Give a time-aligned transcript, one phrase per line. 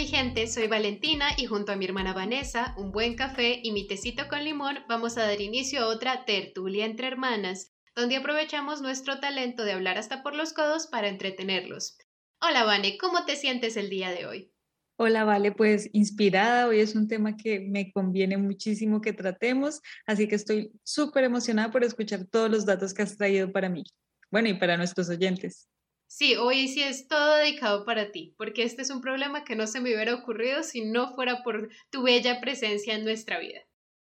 [0.00, 3.86] mi gente, soy Valentina y junto a mi hermana Vanessa, un buen café y mi
[3.86, 9.20] tecito con limón vamos a dar inicio a otra tertulia entre hermanas, donde aprovechamos nuestro
[9.20, 11.98] talento de hablar hasta por los codos para entretenerlos.
[12.40, 14.50] Hola Vane, ¿cómo te sientes el día de hoy?
[14.96, 20.26] Hola, Vale, pues inspirada, hoy es un tema que me conviene muchísimo que tratemos, así
[20.28, 23.84] que estoy súper emocionada por escuchar todos los datos que has traído para mí,
[24.30, 25.68] bueno, y para nuestros oyentes.
[26.12, 29.68] Sí, hoy sí es todo dedicado para ti, porque este es un problema que no
[29.68, 33.60] se me hubiera ocurrido si no fuera por tu bella presencia en nuestra vida.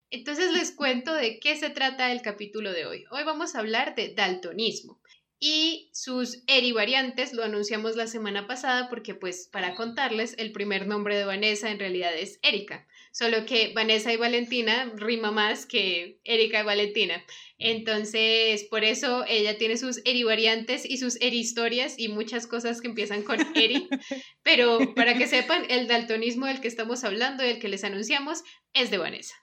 [0.10, 3.04] Entonces les cuento de qué se trata el capítulo de hoy.
[3.12, 5.02] Hoy vamos a hablar de daltonismo
[5.40, 11.18] y sus erivariantes lo anunciamos la semana pasada porque pues para contarles el primer nombre
[11.18, 16.62] de Vanessa en realidad es Erika, solo que Vanessa y Valentina rima más que Erika
[16.62, 17.24] y Valentina.
[17.58, 23.24] Entonces, por eso ella tiene sus erivariantes y sus erihistorias y muchas cosas que empiezan
[23.24, 23.90] con eri,
[24.44, 28.92] pero para que sepan, el daltonismo del que estamos hablando, del que les anunciamos, es
[28.92, 29.36] de Vanessa.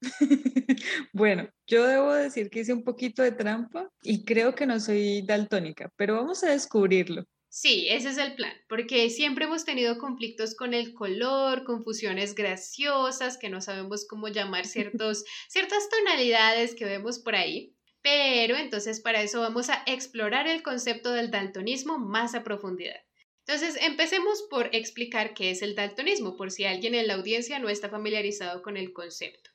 [1.12, 5.22] bueno, yo debo decir que hice un poquito de trampa y creo que no soy
[5.22, 7.24] daltónica, pero vamos a descubrirlo.
[7.56, 13.38] Sí, ese es el plan, porque siempre hemos tenido conflictos con el color, confusiones graciosas,
[13.38, 17.76] que no sabemos cómo llamar ciertos, ciertas tonalidades que vemos por ahí.
[18.02, 23.00] Pero entonces para eso vamos a explorar el concepto del daltonismo más a profundidad.
[23.46, 27.68] Entonces, empecemos por explicar qué es el daltonismo, por si alguien en la audiencia no
[27.68, 29.53] está familiarizado con el concepto.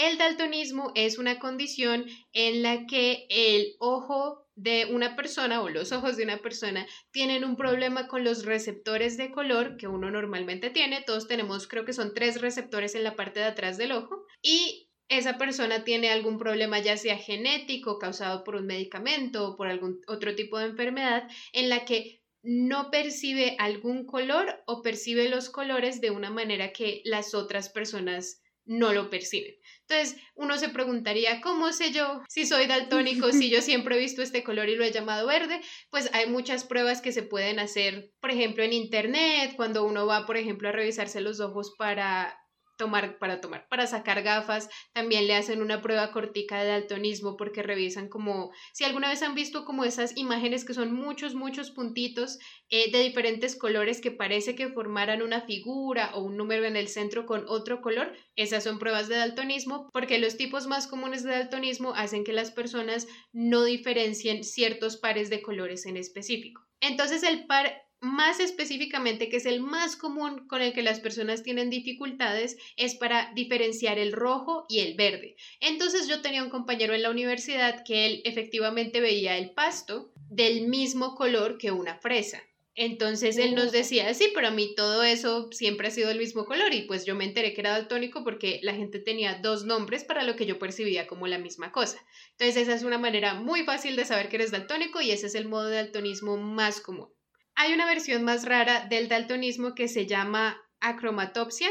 [0.00, 5.92] El daltonismo es una condición en la que el ojo de una persona o los
[5.92, 10.70] ojos de una persona tienen un problema con los receptores de color que uno normalmente
[10.70, 11.02] tiene.
[11.02, 14.88] Todos tenemos, creo que son tres receptores en la parte de atrás del ojo y
[15.10, 20.00] esa persona tiene algún problema ya sea genético causado por un medicamento o por algún
[20.06, 26.00] otro tipo de enfermedad en la que no percibe algún color o percibe los colores
[26.00, 29.59] de una manera que las otras personas no lo perciben.
[29.90, 34.22] Entonces, uno se preguntaría, ¿cómo sé yo si soy daltónico, si yo siempre he visto
[34.22, 35.60] este color y lo he llamado verde?
[35.90, 40.26] Pues hay muchas pruebas que se pueden hacer, por ejemplo, en Internet, cuando uno va,
[40.26, 42.39] por ejemplo, a revisarse los ojos para
[42.80, 47.62] tomar, para tomar, para sacar gafas, también le hacen una prueba cortica de daltonismo porque
[47.62, 52.38] revisan como, si alguna vez han visto como esas imágenes que son muchos, muchos puntitos
[52.70, 56.88] eh, de diferentes colores que parece que formaran una figura o un número en el
[56.88, 61.32] centro con otro color, esas son pruebas de daltonismo porque los tipos más comunes de
[61.32, 66.62] daltonismo hacen que las personas no diferencien ciertos pares de colores en específico.
[66.80, 71.42] Entonces el par más específicamente, que es el más común con el que las personas
[71.42, 75.36] tienen dificultades, es para diferenciar el rojo y el verde.
[75.60, 80.66] Entonces yo tenía un compañero en la universidad que él efectivamente veía el pasto del
[80.68, 82.42] mismo color que una fresa.
[82.76, 86.46] Entonces él nos decía, sí, pero a mí todo eso siempre ha sido el mismo
[86.46, 90.04] color y pues yo me enteré que era daltónico porque la gente tenía dos nombres
[90.04, 91.98] para lo que yo percibía como la misma cosa.
[92.30, 95.34] Entonces esa es una manera muy fácil de saber que eres daltónico y ese es
[95.34, 97.10] el modo de daltonismo más común.
[97.54, 101.68] Hay una versión más rara del daltonismo que se llama acromatopsia,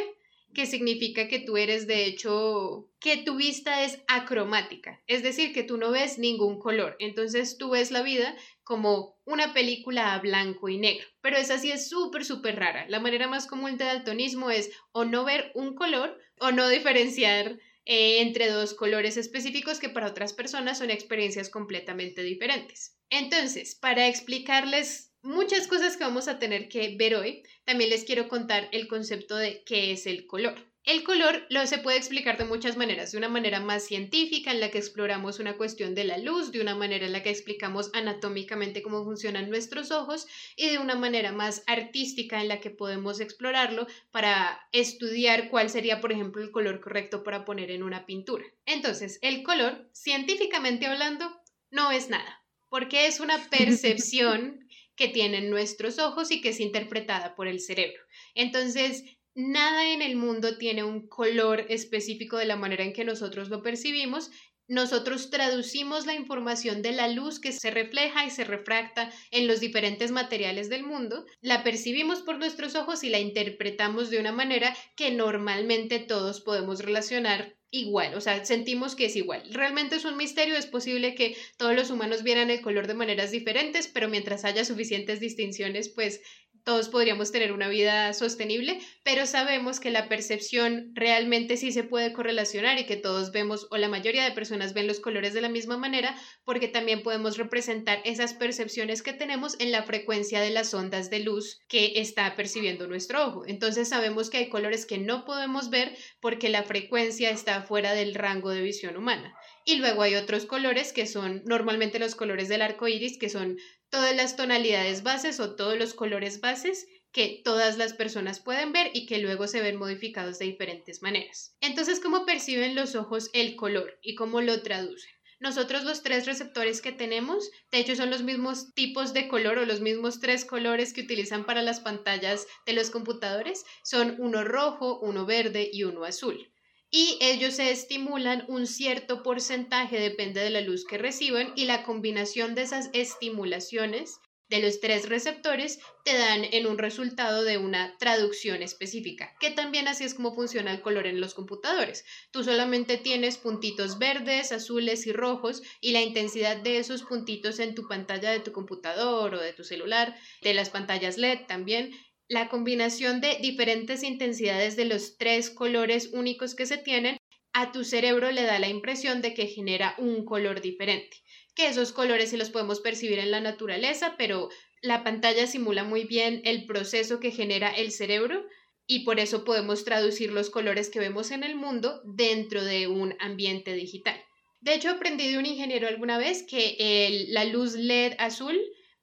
[0.53, 5.63] que significa que tú eres de hecho, que tu vista es acromática, es decir, que
[5.63, 10.69] tú no ves ningún color, entonces tú ves la vida como una película a blanco
[10.69, 12.87] y negro, pero esa sí es súper, súper rara.
[12.89, 17.59] La manera más común de daltonismo es o no ver un color o no diferenciar
[17.85, 22.95] eh, entre dos colores específicos que para otras personas son experiencias completamente diferentes.
[23.09, 28.27] Entonces, para explicarles muchas cosas que vamos a tener que ver hoy, también les quiero
[28.27, 30.69] contar el concepto de qué es el color.
[30.85, 34.59] El color lo se puede explicar de muchas maneras, de una manera más científica en
[34.59, 37.91] la que exploramos una cuestión de la luz, de una manera en la que explicamos
[37.93, 40.25] anatómicamente cómo funcionan nuestros ojos
[40.55, 45.99] y de una manera más artística en la que podemos explorarlo para estudiar cuál sería,
[45.99, 48.45] por ejemplo, el color correcto para poner en una pintura.
[48.65, 51.29] Entonces, el color, científicamente hablando,
[51.71, 54.65] no es nada, porque es una percepción
[54.99, 58.03] que tienen nuestros ojos y que es interpretada por el cerebro.
[58.35, 63.47] Entonces, nada en el mundo tiene un color específico de la manera en que nosotros
[63.47, 64.29] lo percibimos.
[64.67, 69.61] Nosotros traducimos la información de la luz que se refleja y se refracta en los
[69.61, 74.75] diferentes materiales del mundo, la percibimos por nuestros ojos y la interpretamos de una manera
[74.97, 79.43] que normalmente todos podemos relacionar igual, o sea, sentimos que es igual.
[79.51, 83.31] Realmente es un misterio, es posible que todos los humanos vieran el color de maneras
[83.31, 86.19] diferentes, pero mientras haya suficientes distinciones, pues
[86.63, 92.13] todos podríamos tener una vida sostenible, pero sabemos que la percepción realmente sí se puede
[92.13, 95.49] correlacionar y que todos vemos o la mayoría de personas ven los colores de la
[95.49, 100.73] misma manera porque también podemos representar esas percepciones que tenemos en la frecuencia de las
[100.73, 103.43] ondas de luz que está percibiendo nuestro ojo.
[103.47, 108.15] Entonces sabemos que hay colores que no podemos ver porque la frecuencia está fuera del
[108.15, 109.33] rango de visión humana.
[109.65, 113.57] Y luego hay otros colores que son normalmente los colores del arco iris, que son
[113.89, 118.91] todas las tonalidades bases o todos los colores bases que todas las personas pueden ver
[118.93, 121.55] y que luego se ven modificados de diferentes maneras.
[121.59, 125.11] Entonces, ¿cómo perciben los ojos el color y cómo lo traducen?
[125.39, 129.65] Nosotros los tres receptores que tenemos, de hecho son los mismos tipos de color o
[129.65, 134.99] los mismos tres colores que utilizan para las pantallas de los computadores, son uno rojo,
[134.99, 136.48] uno verde y uno azul
[136.91, 141.83] y ellos se estimulan un cierto porcentaje, depende de la luz que reciban, y la
[141.83, 144.19] combinación de esas estimulaciones
[144.49, 149.87] de los tres receptores te dan en un resultado de una traducción específica, que también
[149.87, 152.03] así es como funciona el color en los computadores.
[152.31, 157.75] Tú solamente tienes puntitos verdes, azules y rojos y la intensidad de esos puntitos en
[157.75, 161.91] tu pantalla de tu computador o de tu celular, de las pantallas LED también,
[162.29, 167.17] la combinación de diferentes intensidades de los tres colores únicos que se tienen,
[167.53, 171.17] a tu cerebro le da la impresión de que genera un color diferente.
[171.55, 174.49] Que esos colores sí los podemos percibir en la naturaleza, pero
[174.83, 178.45] la pantalla simula muy bien el proceso que genera el cerebro
[178.85, 183.15] y por eso podemos traducir los colores que vemos en el mundo dentro de un
[183.19, 184.23] ambiente digital.
[184.61, 188.59] De hecho, aprendí de un ingeniero alguna vez que la luz LED azul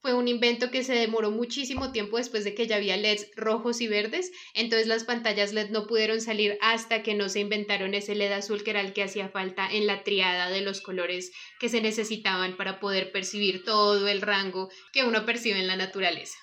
[0.06, 3.80] fue un invento que se demoró muchísimo tiempo después de que ya había LEDs rojos
[3.80, 8.14] y verdes, entonces las pantallas LED no pudieron salir hasta que no se inventaron ese
[8.14, 11.68] LED azul que era el que hacía falta en la triada de los colores que
[11.68, 16.38] se necesitaban para poder percibir todo el rango que uno percibe en la naturaleza.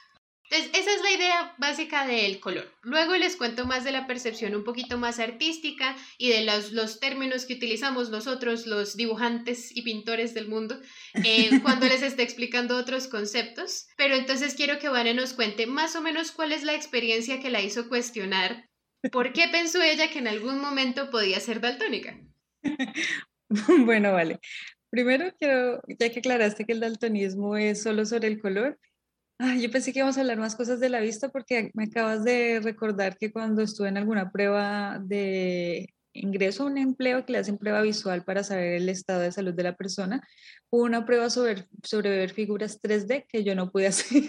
[0.53, 2.71] Entonces, esa es la idea básica del color.
[2.83, 6.99] Luego les cuento más de la percepción un poquito más artística y de los, los
[6.99, 10.79] términos que utilizamos nosotros, los dibujantes y pintores del mundo,
[11.25, 13.87] eh, cuando les esté explicando otros conceptos.
[13.97, 17.49] Pero entonces quiero que Vane nos cuente más o menos cuál es la experiencia que
[17.49, 18.69] la hizo cuestionar.
[19.11, 22.19] ¿Por qué pensó ella que en algún momento podía ser daltónica?
[23.85, 24.39] Bueno, vale.
[24.89, 28.79] Primero quiero, ya que aclaraste que el daltonismo es solo sobre el color,
[29.59, 32.59] yo pensé que íbamos a hablar más cosas de la vista porque me acabas de
[32.61, 37.57] recordar que cuando estuve en alguna prueba de ingreso a un empleo que le hacen
[37.57, 40.21] prueba visual para saber el estado de salud de la persona,
[40.69, 44.21] hubo una prueba sobre, sobre ver figuras 3D que yo no pude hacer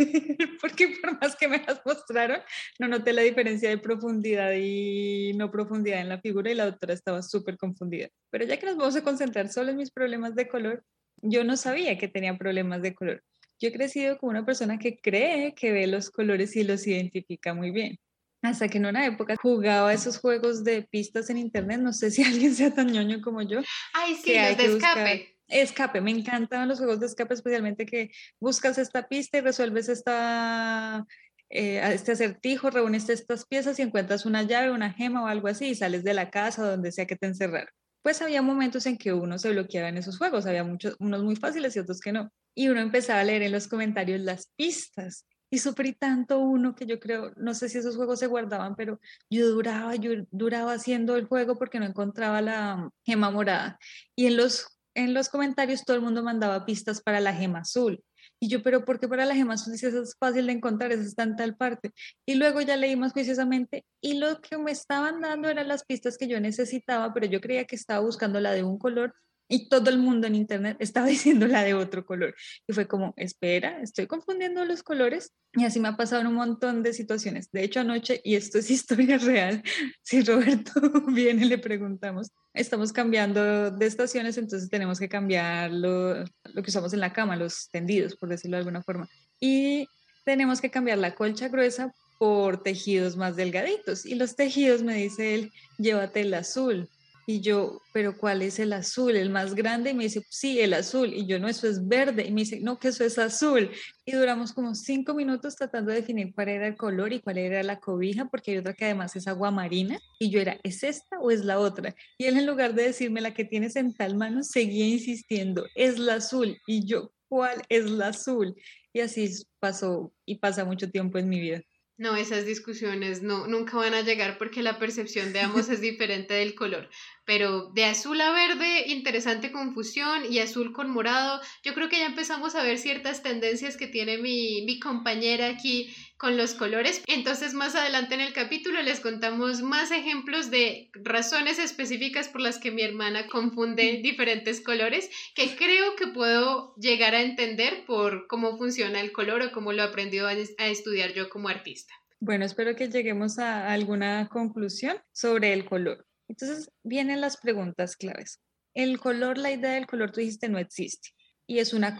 [0.61, 2.41] porque por más que me las mostraron,
[2.79, 6.95] no noté la diferencia de profundidad y no profundidad en la figura y la doctora
[6.95, 8.09] estaba súper confundida.
[8.31, 10.83] Pero ya que nos vamos a concentrar solo en mis problemas de color,
[11.21, 13.23] yo no sabía que tenía problemas de color.
[13.61, 17.55] Yo he crecido como una persona que cree que ve los colores y los identifica
[17.55, 17.99] muy bien.
[18.43, 22.23] Hasta que en una época jugaba esos juegos de pistas en internet, no sé si
[22.25, 23.61] alguien sea tan ñoño como yo.
[23.95, 25.39] Ay, sí, los de escape.
[25.47, 28.11] Escape, me encantan los juegos de escape, especialmente que
[28.41, 31.07] buscas esta pista y resuelves esta,
[31.51, 35.67] eh, este acertijo, reúnes estas piezas y encuentras una llave, una gema o algo así
[35.67, 37.69] y sales de la casa donde sea que te encerraron.
[38.03, 41.37] Pues había momentos en que uno se bloqueaba en esos juegos, había muchos, unos muy
[41.37, 45.27] fáciles y otros que no y uno empezaba a leer en los comentarios las pistas.
[45.51, 49.01] Y sufrí tanto uno que yo creo, no sé si esos juegos se guardaban, pero
[49.31, 53.79] yo duraba, yo duraba haciendo el juego porque no encontraba la gema morada.
[54.17, 58.03] Y en los, en los comentarios todo el mundo mandaba pistas para la gema azul.
[58.41, 60.93] Y yo, pero ¿por qué para la gema azul si eso es fácil de encontrar,
[60.93, 61.93] eso está en tal parte?
[62.27, 66.19] Y luego ya leí más juiciosamente y lo que me estaban dando eran las pistas
[66.19, 69.15] que yo necesitaba, pero yo creía que estaba buscando la de un color
[69.49, 72.35] y todo el mundo en internet estaba diciendo la de otro color.
[72.67, 75.33] Y fue como, espera, estoy confundiendo los colores.
[75.53, 77.51] Y así me ha pasado un montón de situaciones.
[77.53, 79.63] De hecho, anoche, y esto es historia real,
[80.03, 80.73] si Roberto
[81.09, 86.93] viene, le preguntamos, estamos cambiando de estaciones, entonces tenemos que cambiar lo, lo que usamos
[86.93, 89.09] en la cama, los tendidos, por decirlo de alguna forma.
[89.41, 89.87] Y
[90.25, 94.07] tenemos que cambiar la colcha gruesa por tejidos más delgaditos.
[94.07, 96.89] Y los tejidos, me dice él, llévate el azul
[97.27, 99.17] y yo, pero ¿cuál es el azul?
[99.17, 99.91] ¿El más grande?
[99.91, 101.13] Y me dice, sí, el azul.
[101.13, 102.27] Y yo, no, eso es verde.
[102.27, 103.71] Y me dice, no, que eso es azul.
[104.05, 107.63] Y duramos como cinco minutos tratando de definir cuál era el color y cuál era
[107.63, 109.99] la cobija, porque hay otra que además es agua marina.
[110.19, 111.95] Y yo era, ¿es esta o es la otra?
[112.19, 115.99] Y él en lugar de decirme la que tienes en tal mano, seguía insistiendo, es
[115.99, 116.59] la azul.
[116.67, 118.55] Y yo, ¿cuál es la azul?
[118.93, 119.29] Y así
[119.59, 121.63] pasó y pasa mucho tiempo en mi vida.
[121.97, 126.35] No, esas discusiones no, nunca van a llegar porque la percepción de ambos es diferente
[126.35, 126.91] del color.
[127.25, 132.07] Pero de azul a verde, interesante confusión, y azul con morado, yo creo que ya
[132.07, 137.03] empezamos a ver ciertas tendencias que tiene mi, mi compañera aquí, con los colores.
[137.07, 142.59] Entonces más adelante en el capítulo les contamos más ejemplos de razones específicas por las
[142.59, 148.57] que mi hermana confunde diferentes colores que creo que puedo llegar a entender por cómo
[148.57, 151.93] funciona el color o cómo lo he aprendido a, estudiar yo como artista.
[152.21, 156.07] Bueno, espero que lleguemos a alguna conclusión sobre el color.
[156.29, 158.41] Entonces vienen las preguntas claves.
[158.73, 161.11] El color, la idea del color, tú dijiste, no existe
[161.47, 161.99] y es una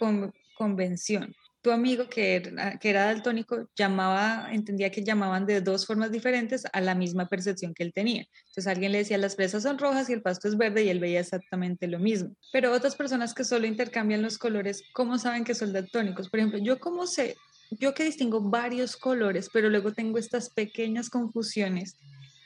[0.57, 6.13] convención tu amigo que era, que era daltónico llamaba, entendía que llamaban de dos formas
[6.13, 8.27] diferentes a la misma percepción que él tenía.
[8.49, 11.01] Entonces alguien le decía las fresas son rojas y el pasto es verde y él
[11.01, 12.37] veía exactamente lo mismo.
[12.53, 16.29] Pero otras personas que solo intercambian los colores, ¿cómo saben que son daltónicos?
[16.29, 17.35] Por ejemplo, yo cómo sé,
[17.71, 21.97] yo que distingo varios colores, pero luego tengo estas pequeñas confusiones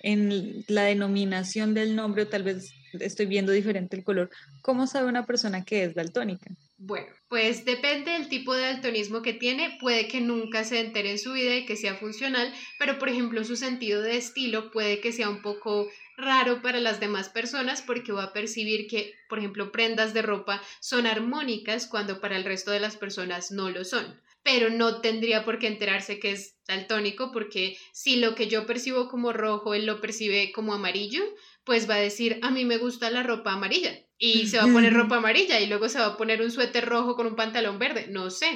[0.00, 4.30] en la denominación del nombre o tal vez estoy viendo diferente el color.
[4.62, 6.50] ¿Cómo sabe una persona que es daltónica?
[6.78, 11.18] Bueno, pues depende del tipo de daltonismo que tiene, puede que nunca se entere en
[11.18, 15.12] su vida y que sea funcional, pero por ejemplo su sentido de estilo puede que
[15.12, 19.73] sea un poco raro para las demás personas porque va a percibir que, por ejemplo,
[19.73, 24.21] prendas de ropa son armónicas cuando para el resto de las personas no lo son.
[24.42, 29.09] Pero no tendría por qué enterarse que es daltónico porque si lo que yo percibo
[29.09, 31.23] como rojo él lo percibe como amarillo,
[31.68, 34.72] pues va a decir, a mí me gusta la ropa amarilla y se va a
[34.72, 37.78] poner ropa amarilla y luego se va a poner un suéter rojo con un pantalón
[37.78, 38.46] verde, no sé,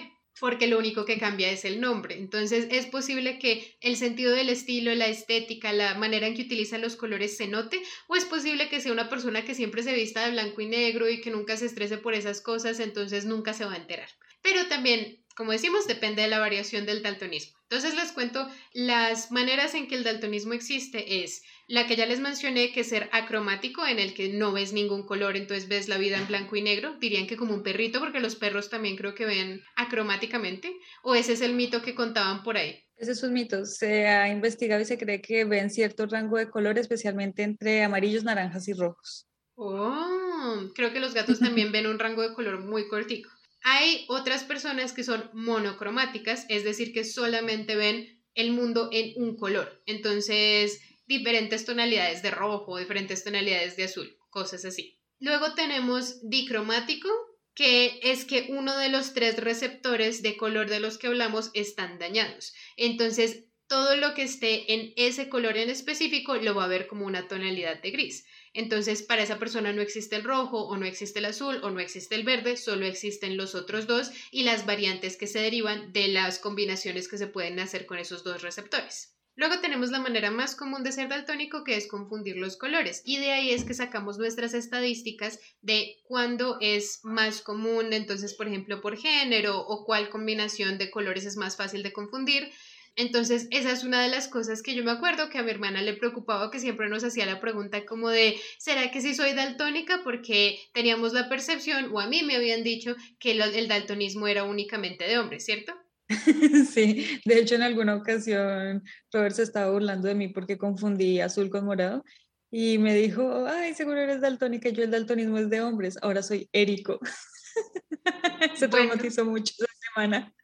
[0.41, 2.17] porque lo único que cambia es el nombre.
[2.17, 6.81] Entonces es posible que el sentido del estilo, la estética, la manera en que utilizan
[6.81, 10.25] los colores se note, o es posible que sea una persona que siempre se vista
[10.25, 13.67] de blanco y negro y que nunca se estrese por esas cosas, entonces nunca se
[13.67, 14.09] va a enterar.
[14.41, 17.59] Pero también como decimos, depende de la variación del daltonismo.
[17.63, 22.21] Entonces les cuento las maneras en que el daltonismo existe es la que ya les
[22.21, 25.97] mencioné, que es ser acromático, en el que no ves ningún color, entonces ves la
[25.97, 29.15] vida en blanco y negro, dirían que como un perrito, porque los perros también creo
[29.15, 32.79] que ven acromáticamente, o ese es el mito que contaban por ahí.
[32.97, 36.51] Ese es un mito, se ha investigado y se cree que ven cierto rango de
[36.51, 39.27] color, especialmente entre amarillos, naranjas y rojos.
[39.55, 43.31] Oh, creo que los gatos también ven un rango de color muy cortico.
[43.65, 49.37] Hay otras personas que son monocromáticas, es decir, que solamente ven el mundo en un
[49.37, 49.83] color.
[49.87, 54.99] Entonces, diferentes tonalidades de rojo, diferentes tonalidades de azul, cosas así.
[55.21, 57.09] Luego tenemos dicromático,
[57.55, 61.99] que es que uno de los tres receptores de color de los que hablamos están
[61.99, 62.55] dañados.
[62.77, 67.07] Entonces, todo lo que esté en ese color en específico lo va a ver como
[67.07, 68.27] una tonalidad de gris.
[68.55, 71.81] Entonces, para esa persona no existe el rojo o no existe el azul o no
[71.81, 76.09] existe el verde, solo existen los otros dos y las variantes que se derivan de
[76.09, 79.13] las combinaciones que se pueden hacer con esos dos receptores.
[79.35, 83.17] Luego tenemos la manera más común de ser daltónico que es confundir los colores y
[83.17, 88.83] de ahí es que sacamos nuestras estadísticas de cuándo es más común, entonces por ejemplo
[88.83, 92.53] por género o cuál combinación de colores es más fácil de confundir
[92.97, 95.81] entonces, esa es una de las cosas que yo me acuerdo que a mi hermana
[95.83, 100.03] le preocupaba, que siempre nos hacía la pregunta como de, ¿será que sí soy daltónica?
[100.05, 105.05] Porque teníamos la percepción, o a mí me habían dicho, que el daltonismo era únicamente
[105.05, 105.75] de hombres, ¿cierto?
[106.71, 108.83] Sí, de hecho en alguna ocasión
[109.13, 112.05] Robert se estaba burlando de mí porque confundí azul con morado
[112.51, 116.51] y me dijo, ay, seguro eres daltónica, yo el daltonismo es de hombres, ahora soy
[116.53, 117.01] érico.
[118.55, 120.35] se traumatizó mucho esa semana.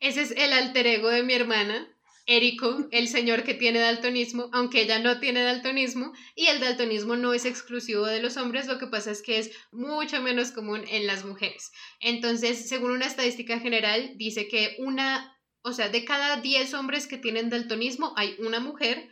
[0.00, 1.94] Ese es el alter ego de mi hermana,
[2.30, 7.32] Érico, el señor que tiene daltonismo, aunque ella no tiene daltonismo, y el daltonismo no
[7.32, 11.06] es exclusivo de los hombres, lo que pasa es que es mucho menos común en
[11.06, 11.72] las mujeres.
[12.00, 17.16] Entonces, según una estadística general, dice que una, o sea, de cada 10 hombres que
[17.16, 19.08] tienen daltonismo, hay una mujer,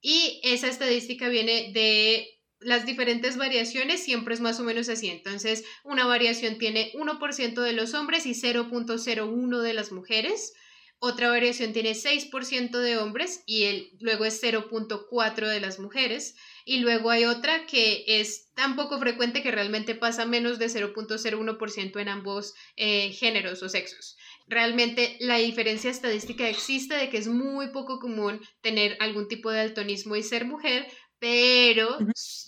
[0.00, 2.26] y esa estadística viene de
[2.58, 5.08] las diferentes variaciones siempre es más o menos así.
[5.08, 10.54] Entonces, una variación tiene 1% de los hombres y 0.01 de las mujeres.
[10.98, 16.36] Otra variación tiene 6% de hombres y el, luego es 0.4 de las mujeres.
[16.64, 22.00] Y luego hay otra que es tan poco frecuente que realmente pasa menos de 0.01%
[22.00, 24.16] en ambos eh, géneros o sexos.
[24.48, 29.60] Realmente la diferencia estadística existe de que es muy poco común tener algún tipo de
[29.60, 30.86] altonismo y ser mujer,
[31.18, 31.98] pero,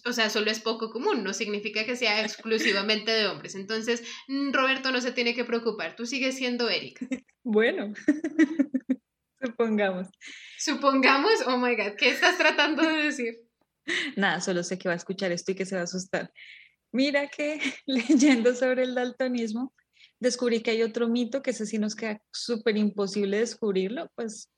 [0.05, 3.55] o sea, solo es poco común, no significa que sea exclusivamente de hombres.
[3.55, 7.07] Entonces, mm, Roberto no se tiene que preocupar, tú sigues siendo Erika.
[7.51, 7.95] Bueno,
[9.43, 10.09] supongamos.
[10.59, 13.49] Supongamos, oh my God, ¿qué estás tratando de decir?
[14.17, 16.31] Nada, solo sé que va a escuchar esto y que se va a asustar.
[16.93, 19.75] Mira que leyendo sobre el daltonismo,
[20.21, 24.51] descubrí que hay otro mito que ese sí nos queda súper imposible descubrirlo, pues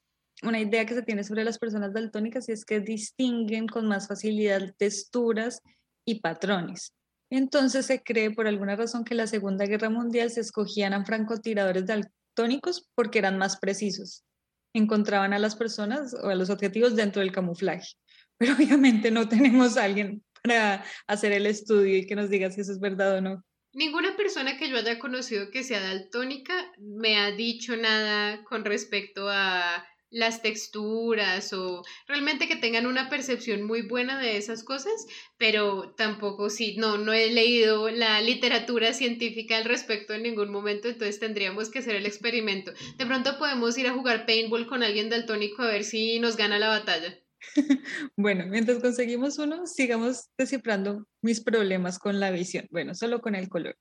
[0.42, 4.74] una idea que se tiene sobre las personas daltónicas es que distinguen con más facilidad
[4.78, 5.60] texturas
[6.06, 6.94] y patrones.
[7.30, 11.04] Entonces se cree por alguna razón que en la Segunda Guerra Mundial se escogían a
[11.04, 14.24] francotiradores daltónicos porque eran más precisos.
[14.72, 17.94] encontraban a las personas o a los objetivos dentro del camuflaje.
[18.38, 22.60] Pero obviamente no tenemos a alguien para hacer el estudio y que nos diga si
[22.60, 23.44] eso es verdad o no.
[23.72, 29.28] Ninguna persona que yo haya conocido que sea daltónica me ha dicho nada con respecto
[29.28, 35.06] a las texturas o realmente que tengan una percepción muy buena de esas cosas,
[35.38, 40.88] pero tampoco sí, no, no he leído la literatura científica al respecto en ningún momento,
[40.88, 42.72] entonces tendríamos que hacer el experimento.
[42.98, 46.58] De pronto podemos ir a jugar paintball con alguien daltónico a ver si nos gana
[46.58, 47.18] la batalla.
[48.16, 52.66] Bueno, mientras conseguimos uno, sigamos descifrando mis problemas con la visión.
[52.70, 53.76] Bueno, solo con el color.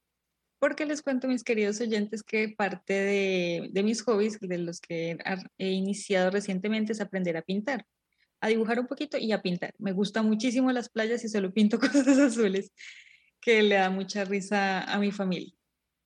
[0.60, 5.18] Porque les cuento, mis queridos oyentes, que parte de, mis hobbies, de los que
[5.58, 7.86] he iniciado recientemente, es aprender a pintar,
[8.42, 9.74] a dibujar un poquito y a pintar.
[9.78, 12.74] Me gustan muchísimo las playas y solo pinto cosas azules,
[13.40, 15.54] que le da mucha risa a mi familia.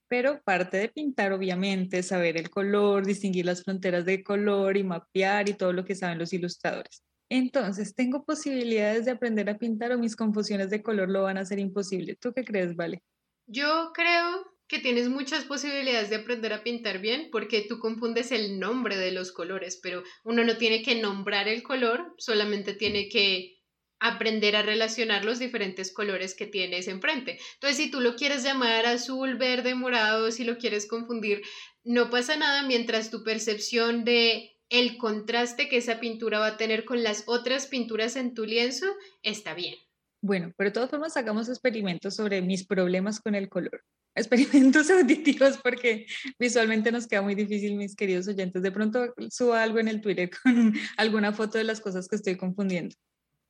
[0.08, 5.50] Pero parte de pintar, obviamente, saber el color, distinguir las fronteras de color y mapear
[5.50, 7.04] y todo lo que saben los ilustradores.
[7.28, 11.42] Entonces, ¿tengo posibilidades de aprender a pintar o mis confusiones de color lo van a
[11.42, 12.16] hacer imposible?
[12.16, 13.02] ¿Tú qué crees, Vale?
[13.46, 18.60] Yo creo que tienes muchas posibilidades de aprender a pintar bien porque tú confundes el
[18.60, 23.60] nombre de los colores, pero uno no tiene que nombrar el color, solamente tiene que
[24.00, 27.40] aprender a relacionar los diferentes colores que tienes enfrente.
[27.54, 31.42] Entonces, si tú lo quieres llamar azul, verde, morado, si lo quieres confundir,
[31.84, 36.84] no pasa nada mientras tu percepción de el contraste que esa pintura va a tener
[36.84, 38.88] con las otras pinturas en tu lienzo
[39.22, 39.76] está bien.
[40.24, 43.84] Bueno, pero de todas formas hagamos experimentos sobre mis problemas con el color.
[44.16, 46.06] Experimentos auditivos porque
[46.40, 48.62] visualmente nos queda muy difícil, mis queridos oyentes.
[48.62, 52.38] De pronto suba algo en el Twitter con alguna foto de las cosas que estoy
[52.38, 52.96] confundiendo.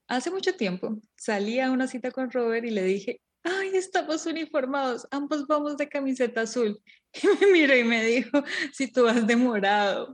[0.08, 5.08] Hace mucho tiempo salí a una cita con Robert y le dije, ay, estamos uniformados,
[5.12, 6.82] ambos vamos de camiseta azul.
[7.22, 10.12] Y me miró y me dijo, si tú vas de morado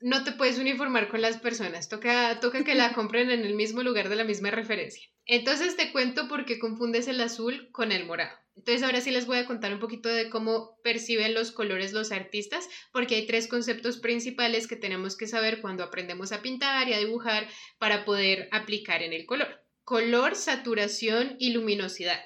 [0.00, 3.82] no te puedes uniformar con las personas, toca, toca que la compren en el mismo
[3.82, 5.08] lugar de la misma referencia.
[5.26, 8.36] Entonces te cuento por qué confundes el azul con el morado.
[8.56, 12.12] Entonces ahora sí les voy a contar un poquito de cómo perciben los colores los
[12.12, 16.92] artistas, porque hay tres conceptos principales que tenemos que saber cuando aprendemos a pintar y
[16.92, 19.64] a dibujar para poder aplicar en el color.
[19.82, 22.20] Color, saturación y luminosidad.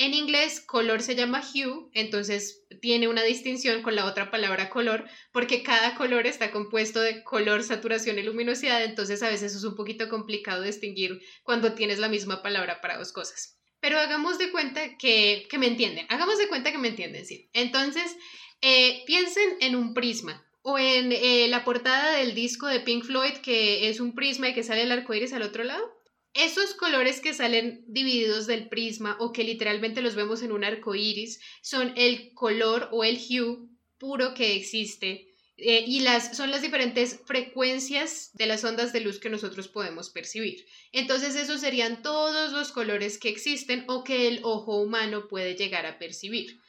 [0.00, 5.04] En inglés, color se llama hue, entonces tiene una distinción con la otra palabra color,
[5.30, 9.76] porque cada color está compuesto de color, saturación y luminosidad, entonces a veces es un
[9.76, 13.58] poquito complicado distinguir cuando tienes la misma palabra para dos cosas.
[13.80, 17.50] Pero hagamos de cuenta que, me entienden, hagamos de cuenta que me entienden, sí.
[17.52, 18.16] Entonces,
[18.62, 23.34] eh, piensen en un prisma o en eh, la portada del disco de Pink Floyd,
[23.42, 25.99] que es un prisma y que sale el arco iris al otro lado.
[26.34, 30.94] Esos colores que salen divididos del prisma o que literalmente los vemos en un arco
[30.94, 36.62] iris son el color o el hue puro que existe eh, y las, son las
[36.62, 40.64] diferentes frecuencias de las ondas de luz que nosotros podemos percibir.
[40.92, 45.84] Entonces esos serían todos los colores que existen o que el ojo humano puede llegar
[45.84, 46.60] a percibir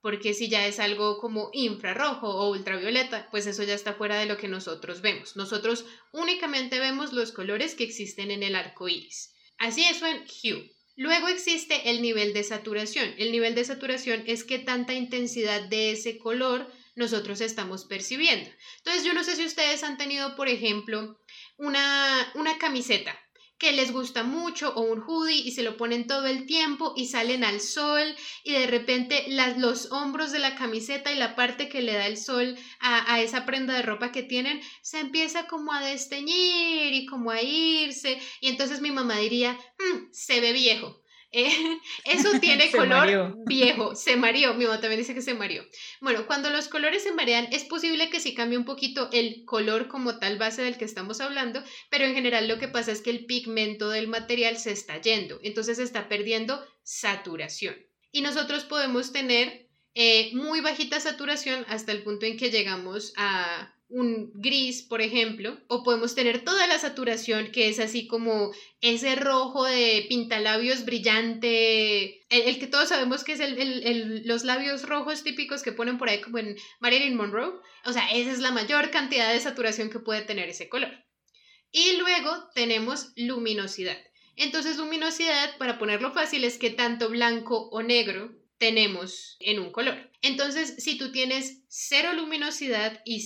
[0.00, 4.26] porque si ya es algo como infrarrojo o ultravioleta, pues eso ya está fuera de
[4.26, 5.36] lo que nosotros vemos.
[5.36, 9.34] Nosotros únicamente vemos los colores que existen en el arco iris.
[9.58, 10.70] Así es en hue.
[10.96, 13.14] Luego existe el nivel de saturación.
[13.18, 18.50] El nivel de saturación es qué tanta intensidad de ese color nosotros estamos percibiendo.
[18.78, 21.20] Entonces, yo no sé si ustedes han tenido, por ejemplo,
[21.56, 23.16] una, una camiseta
[23.58, 27.06] que les gusta mucho o un hoodie y se lo ponen todo el tiempo y
[27.06, 31.82] salen al sol y de repente los hombros de la camiseta y la parte que
[31.82, 35.84] le da el sol a, esa prenda de ropa que tienen se empieza como a
[35.84, 41.02] desteñir y como a irse y entonces mi mamá diría, mm, se ve viejo.
[41.30, 41.50] Eh,
[42.04, 45.64] eso tiene color viejo, se mareó, mi mamá también dice que se mareó.
[46.00, 49.88] Bueno, cuando los colores se marean, es posible que sí cambie un poquito el color
[49.88, 53.10] como tal base del que estamos hablando, pero en general lo que pasa es que
[53.10, 57.76] el pigmento del material se está yendo, entonces se está perdiendo saturación.
[58.10, 63.74] Y nosotros podemos tener eh, muy bajita saturación hasta el punto en que llegamos a
[63.90, 69.14] un gris, por ejemplo, o podemos tener toda la saturación que es así como ese
[69.16, 75.62] rojo de pintalabios brillante, el, que todos sabemos que es el, los labios rojos típicos
[75.62, 79.32] que ponen por ahí como en Marilyn Monroe, o sea, esa es la mayor cantidad
[79.32, 80.90] de saturación que puede tener ese color.
[81.70, 83.98] Y luego tenemos luminosidad.
[84.36, 90.07] Entonces, luminosidad, para ponerlo fácil, es que tanto blanco o negro tenemos en un color.
[90.22, 93.20] Entonces, si tú tienes cero luminosidad y,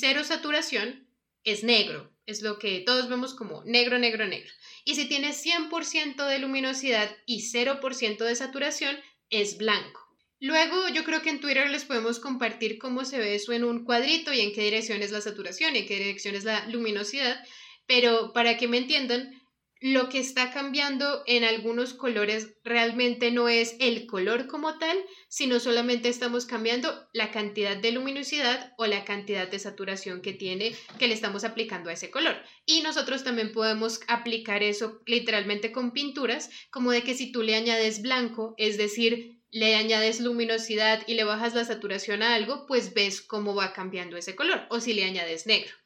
[0.00, 1.08] cero saturación,
[1.44, 2.12] es negro.
[2.26, 4.50] Es lo que todos vemos como negro, negro, negro.
[4.84, 8.96] Y si tienes 100% de luminosidad y 0% de saturación,
[9.30, 10.00] es blanco.
[10.40, 13.84] Luego yo creo que en Twitter les podemos compartir cómo se ve eso en un
[13.84, 17.40] cuadrito y en qué dirección es la saturación y en qué dirección es la luminosidad,
[17.86, 19.40] pero para que me entiendan,
[19.82, 24.96] lo que está cambiando en algunos colores realmente no es el color como tal,
[25.28, 30.72] sino solamente estamos cambiando la cantidad de luminosidad o la cantidad de saturación que tiene
[31.00, 32.36] que le estamos aplicando a ese color.
[32.64, 37.56] Y nosotros también podemos aplicar eso literalmente con pinturas, como de que si tú le
[37.56, 42.94] añades blanco, es decir, le añades luminosidad y le bajas la saturación a algo, pues
[42.94, 45.81] ves cómo va cambiando ese color, o si le añades negro.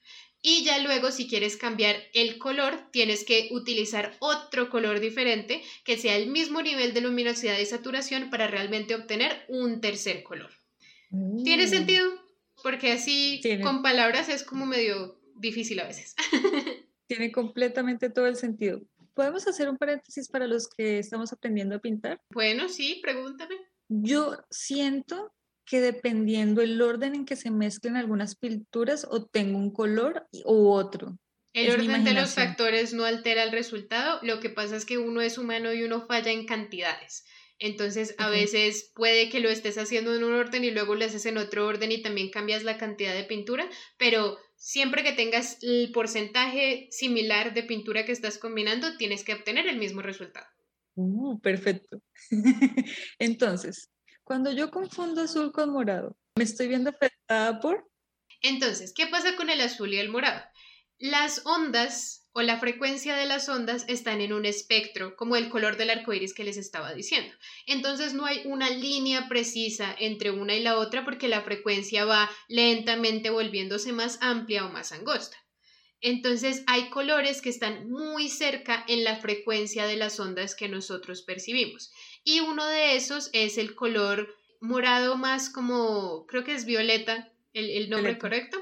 [0.49, 5.99] Y ya luego, si quieres cambiar el color, tienes que utilizar otro color diferente que
[5.99, 10.53] sea el mismo nivel de luminosidad y saturación para realmente obtener un tercer color.
[11.43, 11.69] ¿Tiene mm.
[11.69, 12.13] sentido?
[12.63, 16.15] Porque así con palabras es como medio difícil a veces.
[17.09, 18.83] Tiene completamente todo el sentido.
[19.15, 22.21] ¿Podemos hacer un paréntesis para los que estamos aprendiendo a pintar?
[22.31, 23.57] Bueno, sí, pregúntame.
[23.89, 25.35] Yo siento
[25.67, 31.19] que dependiendo el orden en que se mezclen algunas pinturas, obtengo un color u otro.
[31.53, 35.23] El orden de los factores no altera el resultado, lo que pasa es que uno
[35.23, 37.25] es humano y uno falla en cantidades.
[37.59, 41.25] Entonces, a veces puede que lo estés haciendo en un orden y luego lo haces
[41.25, 45.91] en otro orden y también cambias la cantidad de pintura, pero siempre que tengas el
[45.93, 50.47] porcentaje similar de pintura que estás combinando, tienes que obtener el mismo resultado.
[50.95, 52.03] Uh, perfecto.
[53.19, 53.91] Entonces,
[54.27, 57.89] cuando yo confundo azul con morado, ¿me estoy viendo afectada por?
[58.43, 60.43] Entonces, ¿qué pasa con el azul y el morado?
[60.99, 65.77] Las ondas o la frecuencia de las ondas están en un espectro, como el color
[65.77, 67.33] del arco iris que les estaba diciendo.
[67.67, 72.29] Entonces no hay una línea precisa entre una y la otra porque la frecuencia va
[72.49, 75.37] lentamente volviéndose más amplia o más angosta.
[76.01, 81.23] Entonces hay colores que están muy cerca en la frecuencia de las ondas que nosotros
[81.23, 81.91] percibimos.
[82.27, 87.89] Y uno de esos es el color morado más como, creo que es violeta, el,
[87.89, 88.59] nombre correcto.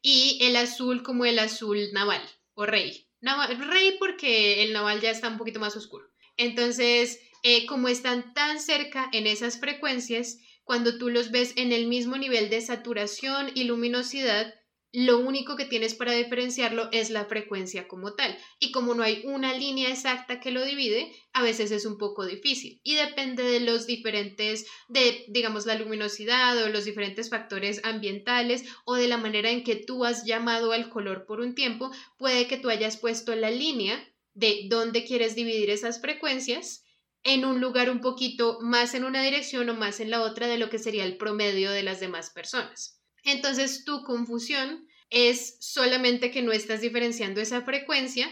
[0.00, 2.22] Y el azul como el azul naval
[2.54, 3.08] o rey.
[3.20, 6.08] rey porque el naval ya está un poquito más oscuro.
[6.36, 11.88] Entonces, eh, como están tan cerca en esas frecuencias, cuando tú los ves en el
[11.88, 14.54] mismo nivel de saturación y luminosidad,
[14.92, 18.36] lo único que tienes para diferenciarlo es la frecuencia como tal.
[18.58, 22.26] Y como no hay una línea exacta que lo divide, a veces es un poco
[22.26, 22.80] difícil.
[22.82, 28.94] Y depende de los diferentes, de, digamos, la luminosidad o los diferentes factores ambientales o
[28.94, 32.56] de la manera en que tú has llamado al color por un tiempo, puede que
[32.56, 36.84] tú hayas puesto la línea de dónde quieres dividir esas frecuencias
[37.22, 40.58] en un lugar un poquito más en una dirección o más en la otra de
[40.58, 42.99] lo que sería el promedio de las demás personas.
[43.24, 48.30] Entonces tu confusión es solamente que no estás diferenciando esa frecuencia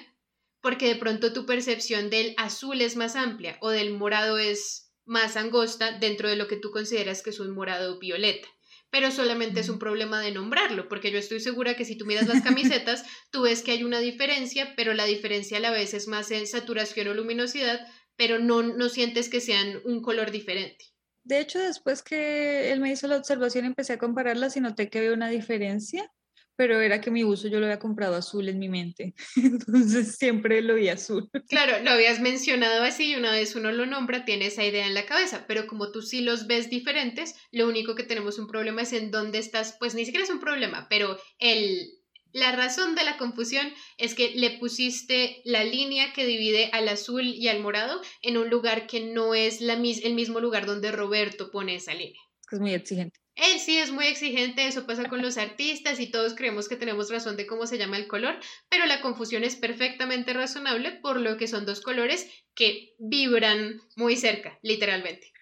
[0.60, 5.36] porque de pronto tu percepción del azul es más amplia o del morado es más
[5.36, 8.48] angosta dentro de lo que tú consideras que es un morado violeta.
[8.90, 12.26] Pero solamente es un problema de nombrarlo, porque yo estoy segura que si tú miras
[12.28, 16.08] las camisetas, tú ves que hay una diferencia, pero la diferencia a la vez es
[16.08, 20.86] más en saturación o luminosidad, pero no, no sientes que sean un color diferente.
[21.28, 24.96] De hecho, después que él me hizo la observación, empecé a compararlas y noté que
[24.96, 26.10] había una diferencia,
[26.56, 29.14] pero era que mi uso yo lo había comprado azul en mi mente.
[29.36, 31.28] Entonces siempre lo vi azul.
[31.50, 34.94] Claro, lo habías mencionado así y una vez uno lo nombra, tiene esa idea en
[34.94, 38.80] la cabeza, pero como tú sí los ves diferentes, lo único que tenemos un problema
[38.80, 41.90] es en dónde estás, pues ni siquiera es un problema, pero el,
[42.32, 47.24] la razón de la confusión es que le pusiste la línea que divide al azul
[47.24, 51.50] y al morado en un lugar que no es la, el mismo lugar donde Roberto
[51.50, 52.20] pone esa línea.
[52.50, 53.18] Es muy exigente.
[53.34, 57.08] Él sí es muy exigente, eso pasa con los artistas y todos creemos que tenemos
[57.08, 58.34] razón de cómo se llama el color,
[58.68, 64.16] pero la confusión es perfectamente razonable por lo que son dos colores que vibran muy
[64.16, 65.32] cerca, literalmente.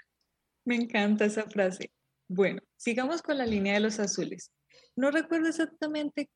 [0.66, 1.90] Me encanta esa frase.
[2.28, 4.50] Bueno, sigamos con la línea de los azules.
[4.94, 6.28] No recuerdo exactamente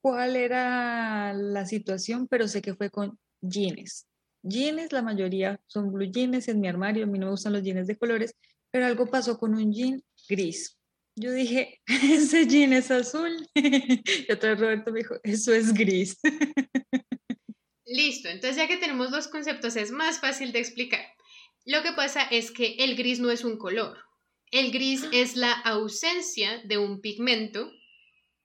[0.00, 4.06] cuál era la situación, pero sé que fue con jeans.
[4.42, 7.62] Jeans, la mayoría son blue jeans en mi armario, a mí no me gustan los
[7.62, 8.34] jeans de colores,
[8.70, 10.78] pero algo pasó con un jean gris.
[11.16, 13.48] Yo dije, ese jean es azul.
[13.54, 16.18] y otra vez Roberto me dijo, eso es gris.
[17.86, 21.04] Listo, entonces ya que tenemos dos conceptos es más fácil de explicar.
[21.64, 23.98] Lo que pasa es que el gris no es un color.
[24.50, 27.72] El gris es la ausencia de un pigmento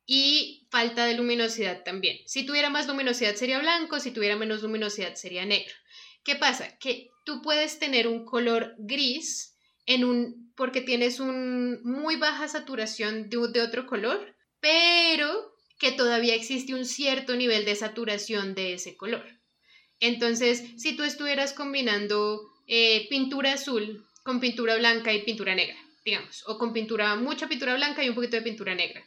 [0.07, 2.17] y falta de luminosidad también.
[2.25, 5.73] Si tuviera más luminosidad sería blanco, si tuviera menos luminosidad sería negro.
[6.23, 6.77] ¿Qué pasa?
[6.79, 9.53] Que tú puedes tener un color gris
[9.85, 16.73] en un porque tienes un muy baja saturación de, otro color, pero que todavía existe
[16.73, 19.25] un cierto nivel de saturación de ese color.
[19.99, 26.43] Entonces, si tú estuvieras combinando eh, pintura azul con pintura blanca y pintura negra, digamos,
[26.47, 29.03] o con pintura, mucha pintura blanca y un poquito de pintura negra.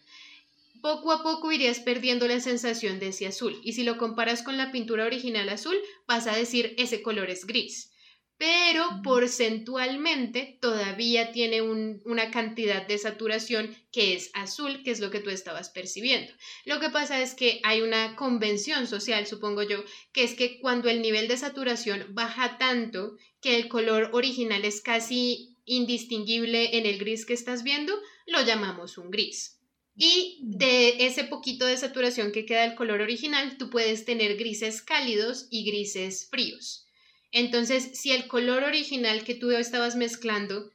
[0.85, 4.59] Poco a poco irías perdiendo la sensación de ese azul y si lo comparas con
[4.59, 7.91] la pintura original azul, vas a decir ese color es gris
[8.37, 15.21] pero porcentualmente todavía tiene una cantidad de saturación que es azul, que es lo que
[15.21, 16.33] tú estabas percibiendo.
[16.65, 20.91] Lo que pasa es que hay una convención social, supongo yo, que es que cuando
[20.91, 26.99] el nivel de saturación baja tanto que el color original es casi indistinguible en el
[26.99, 27.95] gris que estás viendo,
[28.27, 29.54] lo llamamos un gris.
[29.97, 34.83] Y de ese poquito de saturación que queda del color original, tú puedes tener grises
[34.83, 36.87] cálidos y grises fríos.
[37.31, 40.71] Entonces, si el color original que tú estabas mezclando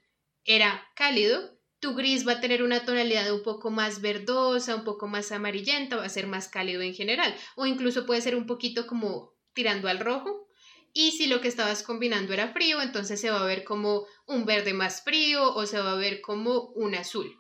[0.46, 5.08] era cálido, tu gris va a tener una tonalidad un poco más verdosa, un poco
[5.08, 8.88] más amarillenta, va a ser más cálido en general, o incluso puede ser un poquito
[8.88, 10.48] como tirando al rojo.
[10.92, 14.46] Y si lo que estabas combinando era frío, entonces se va a ver como un
[14.46, 17.40] verde más frío o se va a ver como un azul,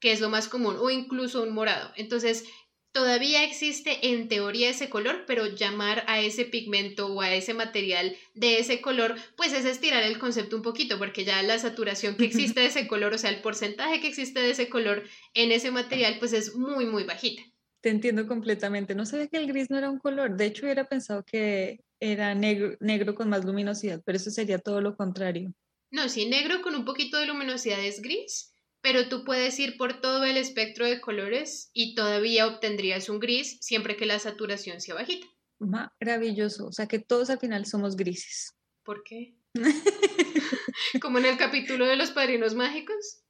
[0.00, 1.92] que es lo más común, o incluso un morado.
[1.96, 2.44] Entonces,
[2.92, 8.16] Todavía existe en teoría ese color, pero llamar a ese pigmento o a ese material
[8.34, 12.24] de ese color, pues es estirar el concepto un poquito, porque ya la saturación que
[12.24, 15.70] existe de ese color, o sea, el porcentaje que existe de ese color en ese
[15.70, 17.42] material, pues es muy, muy bajita.
[17.82, 18.94] Te entiendo completamente.
[18.94, 20.36] No sabía que el gris no era un color.
[20.36, 24.80] De hecho, hubiera pensado que era negro, negro con más luminosidad, pero eso sería todo
[24.80, 25.52] lo contrario.
[25.90, 30.00] No, sí, negro con un poquito de luminosidad es gris pero tú puedes ir por
[30.00, 34.94] todo el espectro de colores y todavía obtendrías un gris siempre que la saturación sea
[34.94, 35.26] bajita.
[35.58, 38.54] Maravilloso, o sea que todos al final somos grises.
[38.84, 39.34] ¿Por qué?
[41.02, 43.22] Como en el capítulo de los padrinos mágicos.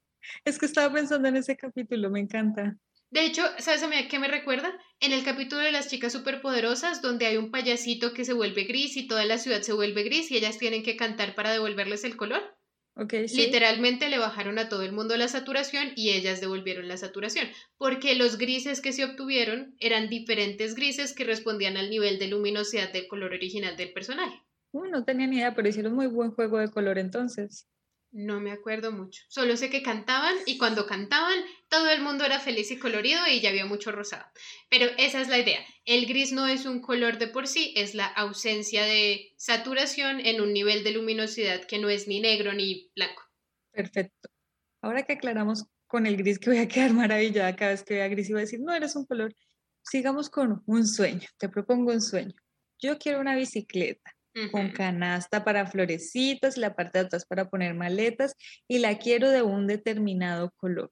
[0.44, 2.76] Es que estaba pensando en ese capítulo, me encanta.
[3.10, 4.78] De hecho, ¿sabes a mí qué me recuerda?
[5.00, 8.98] En el capítulo de las chicas superpoderosas, donde hay un payasito que se vuelve gris
[8.98, 12.18] y toda la ciudad se vuelve gris y ellas tienen que cantar para devolverles el
[12.18, 12.57] color.
[13.06, 18.16] Literalmente le bajaron a todo el mundo la saturación y ellas devolvieron la saturación, porque
[18.16, 23.06] los grises que se obtuvieron eran diferentes grises que respondían al nivel de luminosidad del
[23.06, 24.42] color original del personaje.
[24.72, 27.68] Uh, no tenía ni idea, pero hicieron muy buen juego de color entonces.
[28.10, 29.22] No me acuerdo mucho.
[29.28, 33.40] Solo sé que cantaban y cuando cantaban todo el mundo era feliz y colorido y
[33.40, 34.24] ya había mucho rosado.
[34.70, 35.60] Pero esa es la idea.
[35.84, 40.40] El gris no es un color de por sí, es la ausencia de saturación en
[40.40, 43.22] un nivel de luminosidad que no es ni negro ni blanco.
[43.72, 44.30] Perfecto.
[44.80, 48.08] Ahora que aclaramos con el gris que voy a quedar maravillada cada vez que vea
[48.08, 49.34] gris y voy a decir, no eres un color.
[49.82, 51.28] Sigamos con un sueño.
[51.36, 52.34] Te propongo un sueño.
[52.80, 54.17] Yo quiero una bicicleta
[54.50, 58.34] con canasta para florecitas la parte de atrás para poner maletas
[58.66, 60.90] y la quiero de un determinado color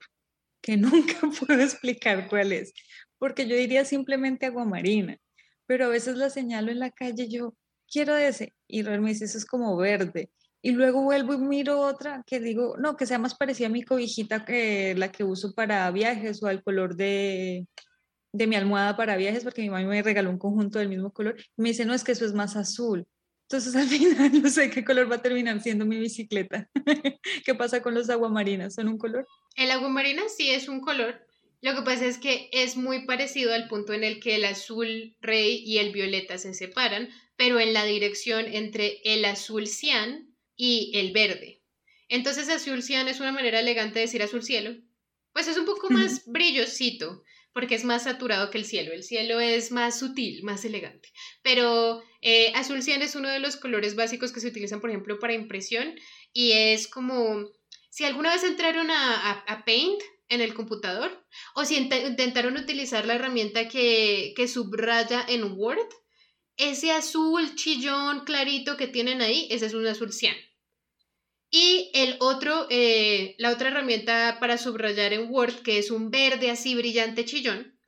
[0.62, 0.76] que
[1.16, 2.72] nunca puedo explicar cuál es,
[3.18, 5.18] porque yo diría simplemente agua marina,
[5.66, 7.54] pero a veces la señalo en la calle yo
[7.90, 10.30] quiero ese y realmente dice eso es como verde
[10.66, 13.84] y luego vuelvo y miro otra que digo, no, que sea más parecida a mi
[13.84, 17.68] cobijita que la que uso para viajes o al color de,
[18.32, 21.36] de mi almohada para viajes, porque mi mamá me regaló un conjunto del mismo color.
[21.56, 23.06] Y me dice, no, es que eso es más azul.
[23.48, 26.68] Entonces al final no sé qué color va a terminar siendo mi bicicleta.
[27.44, 28.74] ¿Qué pasa con los aguamarinas?
[28.74, 29.26] ¿Son un color?
[29.54, 31.24] El aguamarina sí es un color.
[31.62, 35.16] Lo que pasa es que es muy parecido al punto en el que el azul
[35.20, 40.92] rey y el violeta se separan, pero en la dirección entre el azul cian y
[40.94, 41.62] el verde.
[42.08, 44.76] Entonces azul cian es una manera elegante de decir azul cielo.
[45.32, 47.22] Pues es un poco más brillosito
[47.56, 48.92] porque es más saturado que el cielo.
[48.92, 51.10] El cielo es más sutil, más elegante.
[51.42, 55.18] Pero eh, azul cian es uno de los colores básicos que se utilizan, por ejemplo,
[55.18, 55.94] para impresión
[56.34, 57.48] y es como,
[57.88, 63.68] si alguna vez entraron a, Paint en el computador o si intentaron utilizar la herramienta
[63.68, 65.88] que, que subraya en Word,
[66.58, 70.36] ese azul chillón clarito que tienen ahí, ese es un azul cian.
[71.50, 76.50] Y el otro, eh, la otra herramienta para subrayar en Word, que es un verde
[76.50, 77.78] así brillante chillón,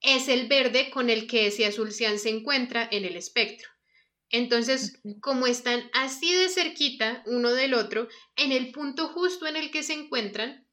[0.00, 3.68] es el verde con el que ese azul cian se encuentra en el espectro.
[4.30, 9.70] Entonces, como están así de cerquita uno del otro, en el punto justo en el
[9.70, 10.66] que se encuentran,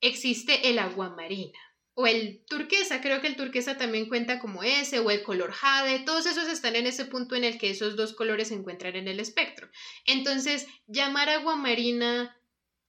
[0.00, 1.58] existe el agua marina
[2.00, 5.98] o el turquesa, creo que el turquesa también cuenta como ese, o el color jade,
[6.06, 9.08] todos esos están en ese punto en el que esos dos colores se encuentran en
[9.08, 9.68] el espectro.
[10.06, 12.40] Entonces, llamar agua marina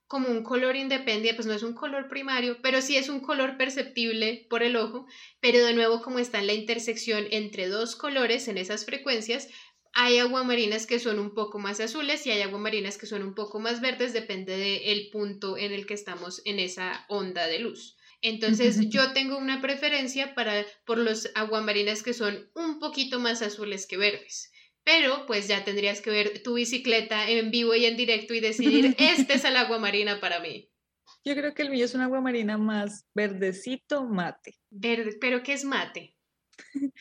[0.06, 3.58] como un color independiente, pues no es un color primario, pero sí es un color
[3.58, 5.08] perceptible por el ojo,
[5.40, 9.48] pero de nuevo como está en la intersección entre dos colores en esas frecuencias,
[9.94, 13.60] hay aguamarinas que son un poco más azules y hay aguamarinas que son un poco
[13.60, 17.96] más verdes, depende del punto en el que estamos en esa onda de luz.
[18.22, 23.88] Entonces yo tengo una preferencia para, por los aguamarinas que son un poquito más azules
[23.88, 24.52] que verdes.
[24.84, 28.96] Pero pues ya tendrías que ver tu bicicleta en vivo y en directo y decidir,
[28.98, 30.70] este es el aguamarina para mí.
[31.24, 34.56] Yo creo que el mío es un agua marina más verdecito mate.
[34.70, 36.16] Verde, pero ¿qué es mate?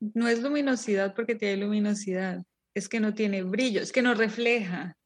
[0.00, 4.96] no es luminosidad porque tiene luminosidad, es que no tiene brillo, es que no refleja.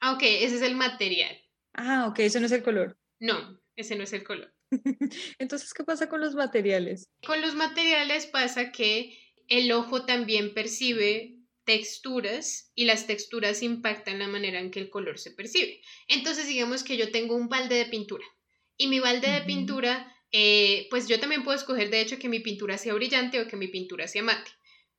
[0.00, 1.36] Ah, ok, ese es el material.
[1.74, 2.98] Ah, ok, eso no es el color.
[3.20, 4.52] No, ese no es el color.
[5.38, 7.08] Entonces, ¿qué pasa con los materiales?
[7.26, 14.26] Con los materiales pasa que el ojo también percibe texturas y las texturas impactan la
[14.26, 15.82] manera en que el color se percibe.
[16.08, 18.24] Entonces, digamos que yo tengo un balde de pintura
[18.78, 22.40] y mi balde de pintura, eh, pues yo también puedo escoger de hecho que mi
[22.40, 24.50] pintura sea brillante o que mi pintura sea mate.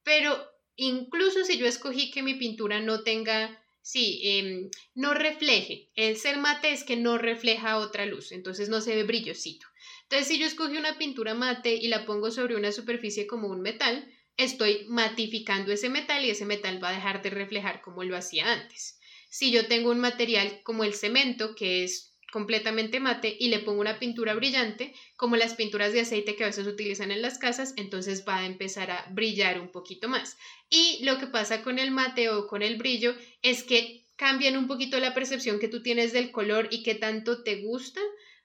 [0.04, 0.38] Pero
[0.76, 5.90] incluso si yo escogí que mi pintura no tenga Sí, em, no refleje.
[5.96, 9.66] El ser mate es que no refleja otra luz, entonces no se ve brillosito.
[10.04, 13.62] Entonces, si yo escogí una pintura mate y la pongo sobre una superficie como un
[13.62, 18.16] metal, estoy matificando ese metal y ese metal va a dejar de reflejar como lo
[18.16, 19.00] hacía antes.
[19.28, 23.82] Si yo tengo un material como el cemento, que es completamente mate y le pongo
[23.82, 27.74] una pintura brillante, como las pinturas de aceite que a veces utilizan en las casas,
[27.78, 30.38] entonces va a empezar a brillar un poquito más.
[30.70, 34.68] Y lo que pasa con el mate o con el brillo es que cambian un
[34.68, 38.02] poquito la percepción que tú tienes del color y qué tanto te gusta,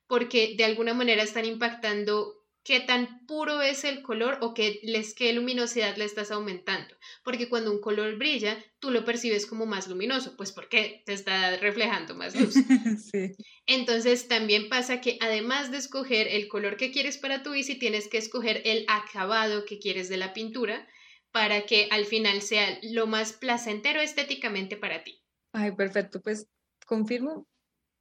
[0.07, 5.15] porque de alguna manera están impactando qué tan puro es el color o qué, les,
[5.15, 6.97] qué luminosidad le estás aumentando.
[7.23, 11.57] Porque cuando un color brilla, tú lo percibes como más luminoso, pues porque te está
[11.59, 12.55] reflejando más luz.
[13.67, 18.09] Entonces también pasa que además de escoger el color que quieres para tu bici, tienes
[18.09, 20.89] que escoger el acabado que quieres de la pintura
[21.31, 25.23] para que al final sea lo más placentero estéticamente para ti.
[25.53, 26.23] Ay, perfecto.
[26.23, 26.49] Pues
[26.87, 27.47] confirmo,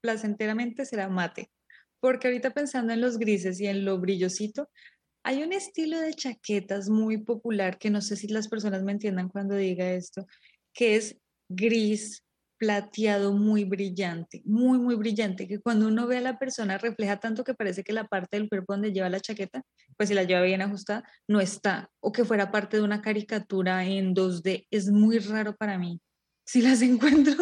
[0.02, 1.53] placenteramente será mate
[2.04, 4.70] porque ahorita pensando en los grises y en lo brillosito,
[5.24, 9.30] hay un estilo de chaquetas muy popular que no sé si las personas me entiendan
[9.30, 10.28] cuando diga esto,
[10.74, 11.16] que es
[11.48, 12.22] gris
[12.58, 17.46] plateado muy brillante, muy, muy brillante, que cuando uno ve a la persona refleja tanto
[17.46, 19.64] que parece que la parte del cuerpo donde lleva la chaqueta,
[19.96, 23.86] pues si la lleva bien ajustada, no está, o que fuera parte de una caricatura
[23.86, 26.02] en 2D, es muy raro para mí.
[26.46, 27.34] Si las encuentro,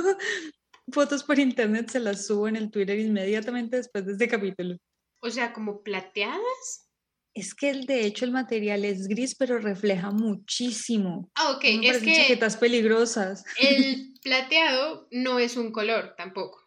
[0.91, 4.77] fotos por internet, se las subo en el Twitter inmediatamente después de este capítulo.
[5.21, 6.89] O sea, como plateadas.
[7.33, 11.31] Es que el, de hecho el material es gris, pero refleja muchísimo.
[11.35, 11.63] Ah, ok.
[11.83, 13.45] es que chaquetas peligrosas.
[13.57, 16.59] El plateado no es un color tampoco.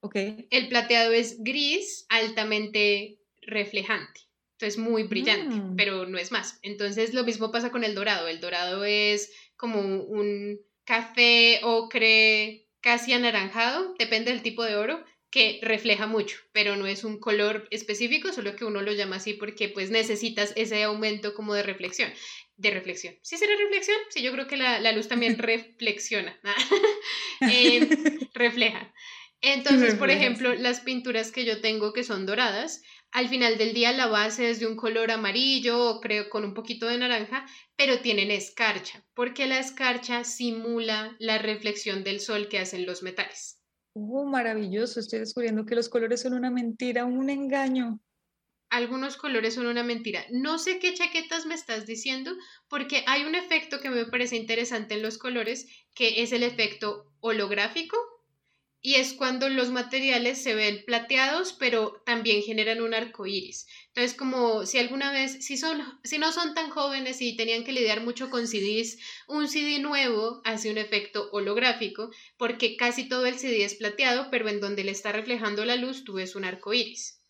[0.00, 0.16] Ok.
[0.50, 4.20] El plateado es gris, altamente reflejante.
[4.58, 5.76] Entonces muy brillante, mm.
[5.76, 6.58] pero no es más.
[6.62, 8.28] Entonces lo mismo pasa con el dorado.
[8.28, 15.60] El dorado es como un café ocre casi anaranjado, depende del tipo de oro, que
[15.62, 19.70] refleja mucho, pero no es un color específico, solo que uno lo llama así porque
[19.70, 22.12] pues necesitas ese aumento como de reflexión.
[22.56, 23.14] De reflexión.
[23.22, 23.96] ¿Sí será reflexión?
[24.10, 26.38] Sí, yo creo que la, luz también reflexiona,
[27.50, 27.88] eh,
[28.34, 28.92] refleja.
[29.40, 33.92] Entonces, por ejemplo, las pinturas que yo tengo que son doradas, al final del día
[33.92, 37.46] la base es de un color amarillo o creo con un poquito de naranja,
[37.76, 43.60] pero tienen escarcha, porque la escarcha simula la reflexión del sol que hacen los metales.
[43.94, 48.00] Oh, maravilloso, estoy descubriendo que los colores son una mentira, un engaño.
[48.70, 50.24] Algunos colores son una mentira.
[50.30, 52.34] No sé qué chaquetas me estás diciendo,
[52.68, 57.12] porque hay un efecto que me parece interesante en los colores, que es el efecto
[57.20, 57.98] holográfico,
[58.82, 63.66] y es cuando los materiales se ven plateados, pero también generan un arco iris.
[63.88, 67.72] Entonces, como si alguna vez, si, son, si no son tan jóvenes y tenían que
[67.72, 73.38] lidiar mucho con CDs, un CD nuevo hace un efecto holográfico, porque casi todo el
[73.38, 76.74] CD es plateado, pero en donde le está reflejando la luz, tú ves un arco
[76.74, 77.21] iris.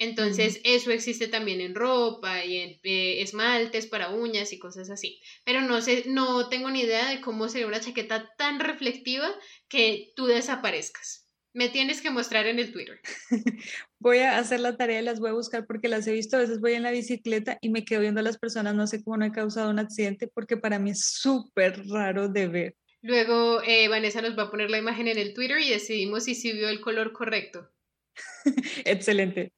[0.00, 5.20] Entonces, eso existe también en ropa y en eh, esmaltes para uñas y cosas así.
[5.44, 9.30] Pero no sé, no tengo ni idea de cómo sería una chaqueta tan reflectiva
[9.68, 11.28] que tú desaparezcas.
[11.52, 12.98] Me tienes que mostrar en el Twitter.
[13.98, 16.38] voy a hacer la tarea y las voy a buscar porque las he visto.
[16.38, 18.74] A veces voy en la bicicleta y me quedo viendo a las personas.
[18.74, 22.48] No sé cómo no he causado un accidente porque para mí es súper raro de
[22.48, 22.76] ver.
[23.02, 26.34] Luego eh, Vanessa nos va a poner la imagen en el Twitter y decidimos si
[26.34, 27.68] sí vio el color correcto.
[28.86, 29.52] Excelente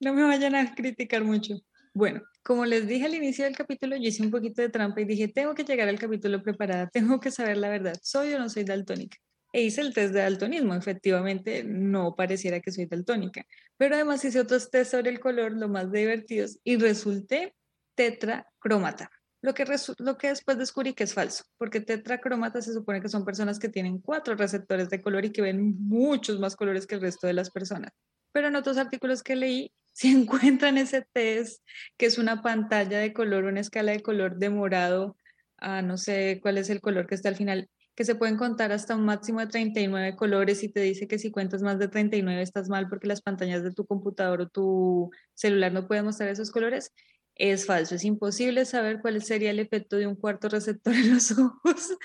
[0.00, 1.54] no me vayan a criticar mucho.
[1.92, 5.04] Bueno, como les dije al inicio del capítulo, yo hice un poquito de trampa y
[5.04, 8.48] dije, tengo que llegar al capítulo preparada, tengo que saber la verdad, ¿soy o no
[8.48, 9.18] soy daltónica?
[9.52, 13.44] E hice el test de daltonismo, efectivamente no pareciera que soy daltónica,
[13.76, 17.54] pero además hice otros test sobre el color, lo más divertidos, y resulté
[17.96, 19.10] tetracrómata.
[19.42, 19.64] Lo que,
[19.98, 23.70] lo que después descubrí que es falso, porque tetracrómata se supone que son personas que
[23.70, 27.32] tienen cuatro receptores de color y que ven muchos más colores que el resto de
[27.32, 27.90] las personas.
[28.32, 31.62] Pero en otros artículos que leí si encuentran ese test,
[31.96, 35.16] que es una pantalla de color, una escala de color de morado
[35.58, 38.72] a no sé cuál es el color que está al final, que se pueden contar
[38.72, 42.40] hasta un máximo de 39 colores y te dice que si cuentas más de 39
[42.40, 46.50] estás mal porque las pantallas de tu computador o tu celular no pueden mostrar esos
[46.50, 46.92] colores,
[47.34, 47.94] es falso.
[47.94, 51.96] Es imposible saber cuál sería el efecto de un cuarto receptor en los ojos,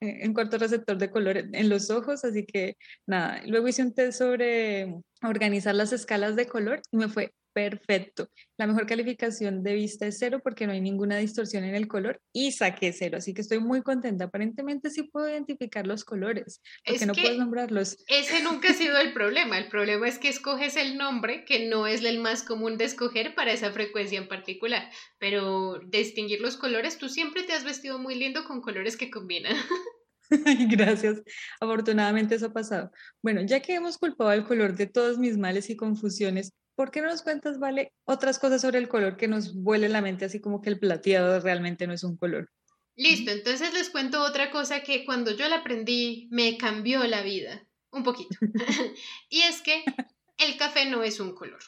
[0.00, 2.76] un cuarto receptor de color en los ojos, así que
[3.06, 3.42] nada.
[3.46, 8.30] Luego hice un test sobre organizar las escalas de color y me fue perfecto.
[8.56, 12.20] La mejor calificación de vista es cero porque no hay ninguna distorsión en el color
[12.32, 14.26] y saqué cero, así que estoy muy contenta.
[14.26, 17.96] Aparentemente sí puedo identificar los colores, porque no puedes nombrarlos.
[18.06, 19.58] Ese nunca ha sido el problema.
[19.58, 23.34] El problema es que escoges el nombre que no es el más común de escoger
[23.34, 24.88] para esa frecuencia en particular.
[25.18, 29.56] Pero distinguir los colores, tú siempre te has vestido muy lindo con colores que combinan.
[30.70, 31.22] Gracias.
[31.60, 32.92] Afortunadamente eso ha pasado.
[33.20, 37.02] Bueno, ya que hemos culpado al color de todos mis males y confusiones, ¿por qué
[37.02, 40.40] no nos cuentas, Vale, otras cosas sobre el color que nos vuele la mente, así
[40.40, 42.52] como que el plateado realmente no es un color?
[42.94, 47.66] Listo, entonces les cuento otra cosa que cuando yo la aprendí me cambió la vida,
[47.90, 48.28] un poquito.
[49.28, 49.82] y es que
[50.36, 51.58] el café no es un color.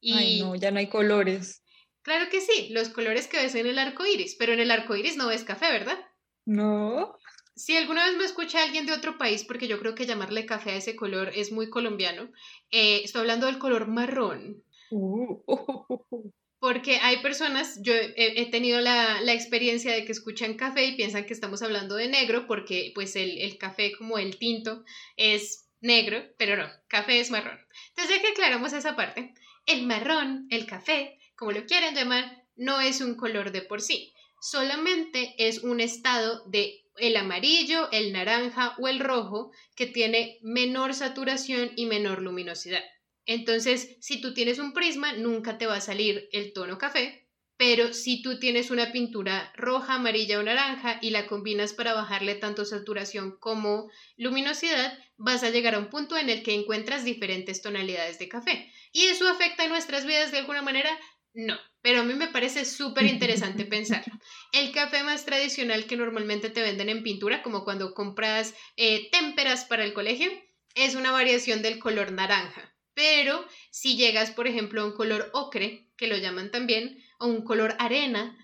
[0.00, 0.12] Y...
[0.12, 1.64] Ay, no, ya no hay colores.
[2.02, 4.94] Claro que sí, los colores que ves en el arco iris, pero en el arco
[4.94, 5.98] iris no ves café, ¿verdad?
[6.46, 7.16] No.
[7.54, 10.70] Si alguna vez me escucha alguien de otro país, porque yo creo que llamarle café
[10.70, 12.30] a ese color es muy colombiano,
[12.70, 14.62] eh, estoy hablando del color marrón.
[14.90, 15.42] Uh.
[16.58, 21.34] Porque hay personas, yo he, tenido la, experiencia de que escuchan café y piensan que
[21.34, 24.84] estamos hablando de negro, porque pues el, el café como el tinto
[25.16, 27.58] es negro, pero no, café es marrón.
[27.88, 29.34] Entonces ya que aclaramos esa parte,
[29.66, 34.14] el marrón, el café, como lo quieran llamar, no es un color de por sí,
[34.40, 40.94] solamente es un estado de el amarillo, el naranja o el rojo que tiene menor
[40.94, 42.82] saturación y menor luminosidad.
[43.26, 47.92] Entonces, si tú tienes un prisma, nunca te va a salir el tono café, pero
[47.92, 52.64] si tú tienes una pintura roja, amarilla o naranja y la combinas para bajarle tanto
[52.64, 58.18] saturación como luminosidad, vas a llegar a un punto en el que encuentras diferentes tonalidades
[58.18, 58.72] de café.
[58.90, 60.90] ¿Y eso afecta a nuestras vidas de alguna manera?
[61.34, 64.12] No, pero a mí me parece súper interesante pensarlo.
[64.52, 69.64] El café más tradicional que normalmente te venden en pintura, como cuando compras eh, témperas
[69.64, 70.30] para el colegio,
[70.74, 72.74] es una variación del color naranja.
[72.94, 77.44] Pero si llegas, por ejemplo, a un color ocre, que lo llaman también, o un
[77.44, 78.36] color arena,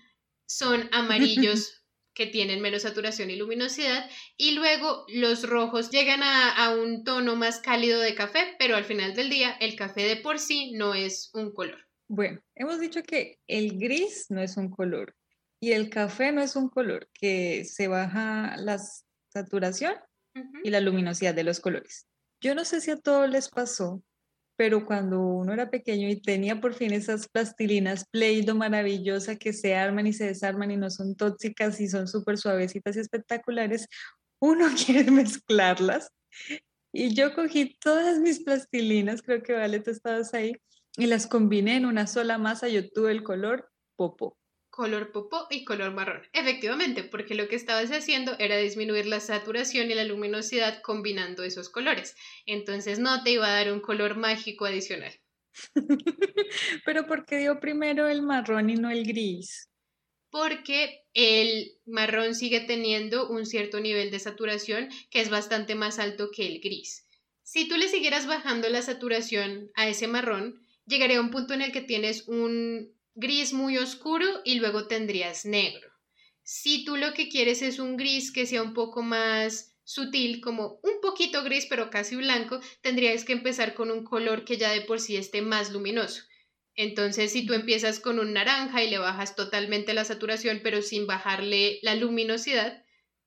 [0.47, 1.83] son amarillos
[2.15, 7.35] que tienen menos saturación y luminosidad, y luego los rojos llegan a, a, un tono
[7.35, 10.95] más cálido de café, pero al final del día el café de por sí no
[10.95, 11.88] es un color.
[12.11, 15.15] Bueno, hemos dicho que el gris no es un color
[15.61, 18.79] y el café no es un color, que se baja la
[19.31, 19.93] saturación
[20.63, 22.07] y la luminosidad de los colores.
[22.41, 24.01] Yo no sé si a todos les pasó,
[24.55, 29.75] pero cuando uno era pequeño y tenía por fin esas plastilinas Play-Doh maravillosas que se
[29.75, 33.87] arman y se desarman y no son tóxicas y son súper suavecitas y espectaculares,
[34.41, 36.09] uno quiere mezclarlas.
[36.91, 40.55] Y yo cogí todas mis plastilinas, creo que Vale, tú estabas ahí,
[40.99, 44.37] y las combiné en una sola masa y obtuve el color popo.
[44.69, 46.21] Color popo y color marrón.
[46.33, 51.69] Efectivamente, porque lo que estabas haciendo era disminuir la saturación y la luminosidad combinando esos
[51.69, 52.15] colores.
[52.45, 55.13] Entonces no te iba a dar un color mágico adicional.
[56.85, 59.69] Pero ¿por qué dio primero el marrón y no el gris?
[60.29, 66.29] Porque el marrón sigue teniendo un cierto nivel de saturación que es bastante más alto
[66.31, 67.07] que el gris.
[67.41, 71.61] Si tú le siguieras bajando la saturación a ese marrón, llegaría a un punto en
[71.61, 75.89] el que tienes un gris muy oscuro y luego tendrías negro.
[76.43, 80.79] Si tú lo que quieres es un gris que sea un poco más sutil, como
[80.83, 84.81] un poquito gris pero casi blanco, tendrías que empezar con un color que ya de
[84.81, 86.23] por sí esté más luminoso.
[86.75, 91.07] Entonces, si tú empiezas con un naranja y le bajas totalmente la saturación, pero sin
[91.07, 92.83] bajarle la luminosidad,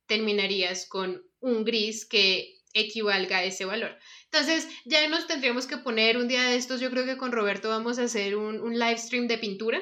[0.07, 3.97] terminarías con un gris que equivalga a ese valor.
[4.25, 7.69] Entonces, ya nos tendríamos que poner un día de estos, yo creo que con Roberto
[7.69, 9.81] vamos a hacer un, live stream de pintura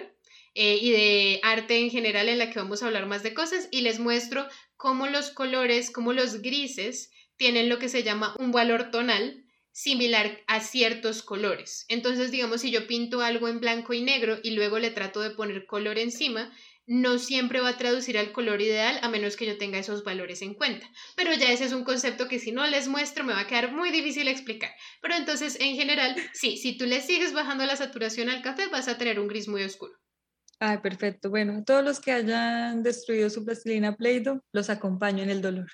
[0.54, 3.68] eh, y de arte en general en la que vamos a hablar más de cosas
[3.72, 8.52] y les muestro cómo los colores, cómo los grises tienen lo que se llama un
[8.52, 11.86] valor tonal similar a ciertos colores.
[11.88, 15.32] Entonces, digamos, si yo pinto algo en blanco y negro y luego le trato de
[15.32, 16.52] poner color encima,
[16.92, 20.42] no siempre va a traducir al color ideal a menos que yo tenga esos valores
[20.42, 20.86] en cuenta.
[21.16, 23.72] Pero ya ese es un concepto que si no les muestro me va a quedar
[23.72, 24.72] muy difícil explicar.
[25.02, 28.90] Pero entonces, en general, sí, si tú le sigues bajando la saturación al café, vas
[28.90, 29.94] a tener un gris muy oscuro.
[30.60, 31.30] Ah, perfecto.
[31.30, 35.72] Bueno, todos los que hayan destruido su plastilina Play-Doh, los acompaño en el dolor.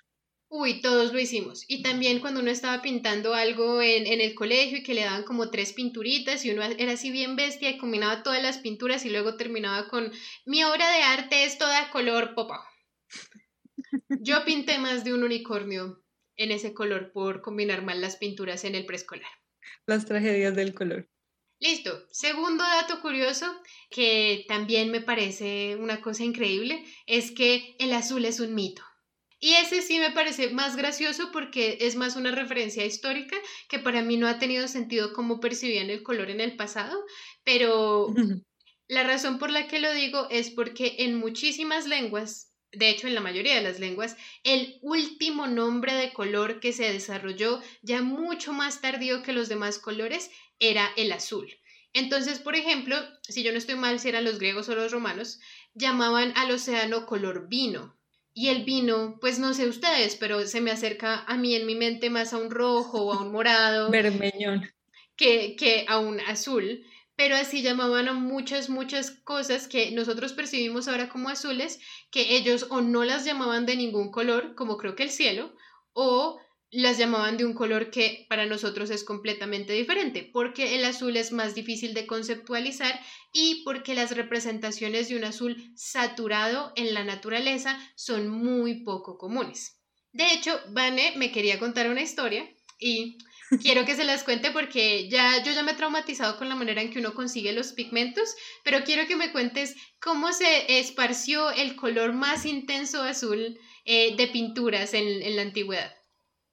[0.50, 1.66] Uy, todos lo hicimos.
[1.68, 5.24] Y también cuando uno estaba pintando algo en, en, el colegio y que le daban
[5.24, 9.10] como tres pinturitas y uno era así bien bestia y combinaba todas las pinturas y
[9.10, 10.12] luego terminaba con
[10.45, 12.64] mi obra de arte es toda color popa.
[14.22, 16.04] Yo pinté más de un unicornio
[16.38, 19.32] en ese color por combinar mal las pinturas en el preescolar.
[19.86, 21.10] Las tragedias del color.
[21.60, 22.06] Listo.
[22.12, 23.45] Segundo dato curioso
[23.89, 28.84] que también me parece una cosa increíble es que el azul es un mito.
[29.40, 33.38] Y ese sí me parece más gracioso porque es más una referencia histórica
[33.70, 37.06] que para mí no ha tenido sentido cómo percibían el color en el pasado,
[37.44, 38.08] pero
[38.88, 43.14] la razón por la que lo digo es porque en muchísimas lenguas, de hecho en
[43.14, 48.54] la mayoría de las lenguas, el último nombre de color que se desarrolló ya mucho
[48.54, 51.48] más tardío que los demás colores era el azul.
[51.94, 55.40] Entonces, por ejemplo, si yo no estoy mal, si eran los griegos o los romanos,
[55.74, 57.97] llamaban al océano color vino,
[58.38, 61.74] y el vino, pues no sé ustedes, pero se me acerca a mí en mi
[61.74, 63.90] mente más a un rojo o a un morado.
[63.90, 64.72] Bermeñón.
[65.16, 66.86] Que, que a un azul.
[67.16, 71.80] Pero así llamaban a muchas, muchas cosas que nosotros percibimos ahora como azules,
[72.12, 75.56] que ellos o no las llamaban de ningún color, como creo que el cielo,
[75.94, 81.15] o las llamaban de un color que para nosotros es completamente diferente, porque el azul
[81.15, 82.99] es más difícil de conceptualizar
[83.32, 89.80] y porque las representaciones de un azul saturado en la naturaleza son muy poco comunes.
[90.11, 92.49] De hecho, Vane me quería contar una historia
[92.80, 93.18] y
[93.61, 96.82] quiero que se las cuente porque ya yo ya me he traumatizado con la manera
[96.82, 101.78] en que uno consigue los pigmentos, pero quiero que me cuentes cómo se esparció el
[101.78, 105.97] color más intenso azul eh, de pinturas en la antigüedad.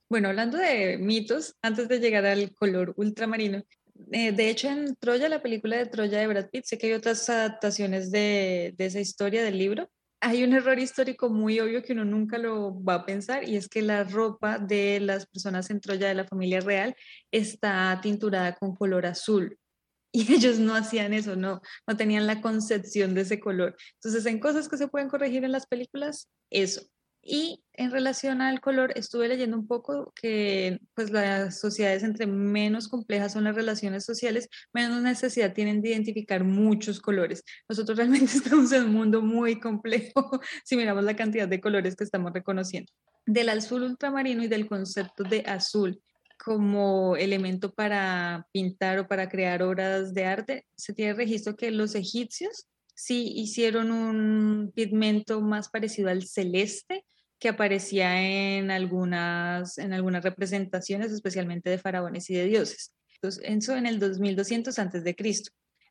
[0.08, 3.64] Bueno, hablando de mitos, antes de llegar al color ultramarino,
[4.12, 6.92] eh, de hecho en Troya, la película de Troya de Brad Pitt, sé que hay
[6.92, 9.90] otras adaptaciones de, de esa historia del libro.
[10.20, 13.68] Hay un error histórico muy obvio que uno nunca lo va a pensar y es
[13.68, 16.96] que la ropa de las personas en Troya de la familia real
[17.30, 19.58] está tinturada con color azul
[20.12, 23.76] y ellos no hacían eso, no, no tenían la concepción de ese color.
[23.94, 26.82] Entonces, en cosas que se pueden corregir en las películas, eso.
[27.24, 32.88] Y en relación al color, estuve leyendo un poco que pues las sociedades entre menos
[32.88, 37.42] complejas son las relaciones sociales, menos necesidad tienen de identificar muchos colores.
[37.68, 42.04] Nosotros realmente estamos en un mundo muy complejo si miramos la cantidad de colores que
[42.04, 42.92] estamos reconociendo.
[43.26, 46.02] Del azul ultramarino y del concepto de azul
[46.44, 51.94] como elemento para pintar o para crear obras de arte, se tiene registro que los
[51.94, 57.04] egipcios sí hicieron un pigmento más parecido al celeste,
[57.38, 62.94] que aparecía en algunas, en algunas representaciones, especialmente de faraones y de dioses.
[63.16, 65.50] Entonces, eso en el 2200 antes de Cristo.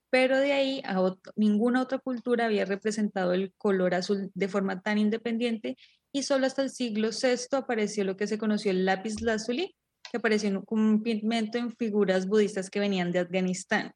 [0.10, 1.00] Pero de ahí a
[1.36, 5.76] ninguna otra cultura había representado el color azul de forma tan independiente
[6.12, 9.76] y solo hasta el siglo VI apareció lo que se conoció el lápiz lazuli,
[10.12, 13.94] que apareció como un pigmento en figuras budistas que venían de Afganistán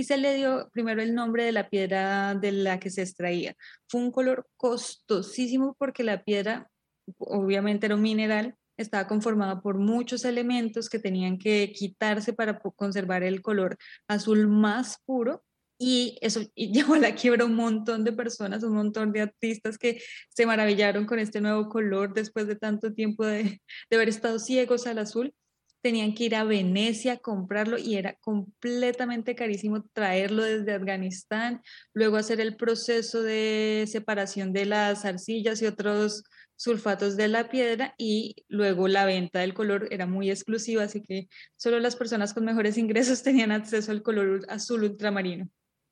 [0.00, 3.54] y se le dio primero el nombre de la piedra de la que se extraía.
[3.86, 6.70] Fue un color costosísimo porque la piedra
[7.18, 13.22] obviamente era un mineral, estaba conformado por muchos elementos que tenían que quitarse para conservar
[13.24, 13.76] el color
[14.08, 15.44] azul más puro
[15.78, 20.00] y eso llevó a la quiebra un montón de personas, un montón de artistas que
[20.30, 23.60] se maravillaron con este nuevo color después de tanto tiempo de
[23.92, 25.34] haber estado ciegos al azul.
[25.82, 31.62] Tenían que ir a Venecia a comprarlo y era completamente carísimo traerlo desde Afganistán,
[31.94, 36.24] luego hacer el proceso de separación de las arcillas y otros
[36.60, 41.28] sulfatos de la piedra y luego la venta del color era muy exclusiva, así que
[41.56, 45.48] solo las personas con mejores ingresos tenían acceso al color azul ultramarino.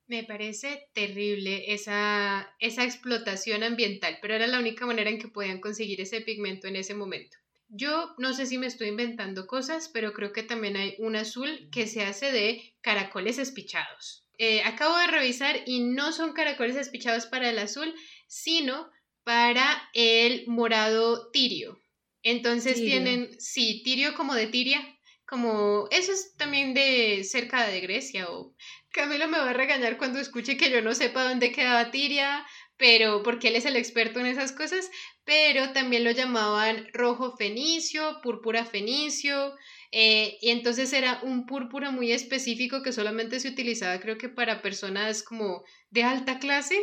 [0.07, 5.61] Me parece terrible esa, esa explotación ambiental, pero era la única manera en que podían
[5.61, 7.39] conseguir ese pigmento en ese momento.
[7.69, 11.69] Yo no sé si me estoy inventando cosas, pero creo que también hay un azul
[11.71, 14.27] que se hace de caracoles espichados.
[14.39, 17.93] Eh, acabo de revisar y no son caracoles espichados para el azul,
[18.27, 18.91] sino
[19.25, 21.79] para el morado tirio.
[22.23, 24.81] Entonces tienen, sí, tirio como de tiria,
[25.27, 28.55] como eso es también de cerca de Grecia o
[28.91, 32.47] Camilo me va a regañar cuando escuche que yo no sepa dónde quedaba tiria,
[32.79, 34.91] pero porque él es el experto en esas cosas,
[35.25, 39.55] pero también lo llamaban rojo fenicio, púrpura fenicio,
[39.93, 44.63] eh, y entonces era un púrpura muy específico que solamente se utilizaba creo que para
[44.63, 46.79] personas como de alta clase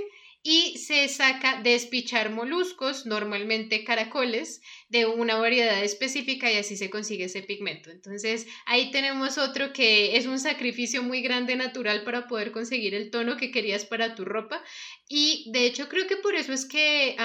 [0.48, 6.91] y se saca de espichar moluscos, normalmente caracoles, de una variedad específica y así se
[6.91, 7.89] consigue ese pigmento.
[7.89, 13.10] Entonces ahí tenemos otro que es un sacrificio muy grande natural para poder conseguir el
[13.10, 14.64] tono que querías para tu ropa
[15.10, 17.16] y de hecho creo que por eso es que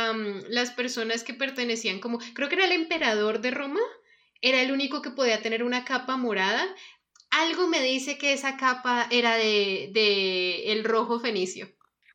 [0.48, 3.80] las personas que pertenecían como, creo que era el emperador de Roma,
[4.40, 6.66] era el único que podía tener una capa morada.
[7.28, 11.68] Algo me dice que esa capa era de, de el rojo fenicio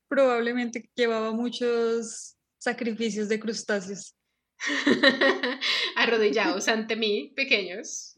[0.08, 4.16] probablemente llevaba muchos sacrificios de crustáceos.
[5.96, 8.16] Arrodillados ante mí, pequeños.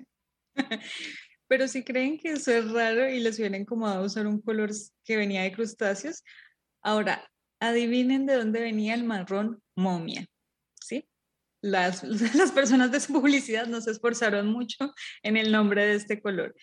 [1.48, 4.72] Pero si creen que eso es raro y les hubiera incomodado usar un color
[5.06, 6.24] que venía de crustáceos,
[6.82, 7.30] ahora
[7.60, 10.28] adivinen de dónde venía el marrón momia,
[10.82, 11.08] ¿sí?
[11.62, 12.04] Las,
[12.36, 16.54] las personas de su publicidad no se esforzaron mucho en el nombre de este color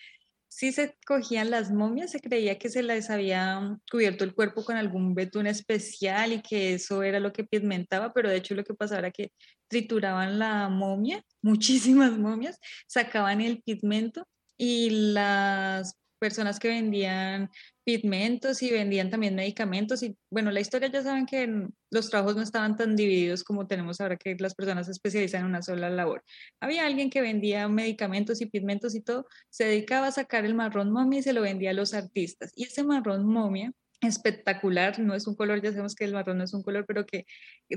[0.55, 4.77] si se cogían las momias, se creía que se les había cubierto el cuerpo con
[4.77, 8.73] algún betún especial y que eso era lo que pigmentaba, pero de hecho lo que
[8.73, 9.33] pasaba era que
[9.67, 14.25] trituraban la momia, muchísimas momias, sacaban el pigmento
[14.57, 17.51] y las personas que vendían
[17.83, 20.01] pigmentos y vendían también medicamentos.
[20.01, 24.01] Y bueno, la historia ya saben que los trabajos no estaban tan divididos como tenemos
[24.01, 26.23] ahora que las personas se especializan en una sola labor.
[26.59, 30.91] Había alguien que vendía medicamentos y pigmentos y todo, se dedicaba a sacar el marrón
[30.91, 32.51] momia y se lo vendía a los artistas.
[32.55, 33.71] Y ese marrón momia
[34.01, 37.05] espectacular, no es un color, ya sabemos que el marrón no es un color, pero
[37.05, 37.25] que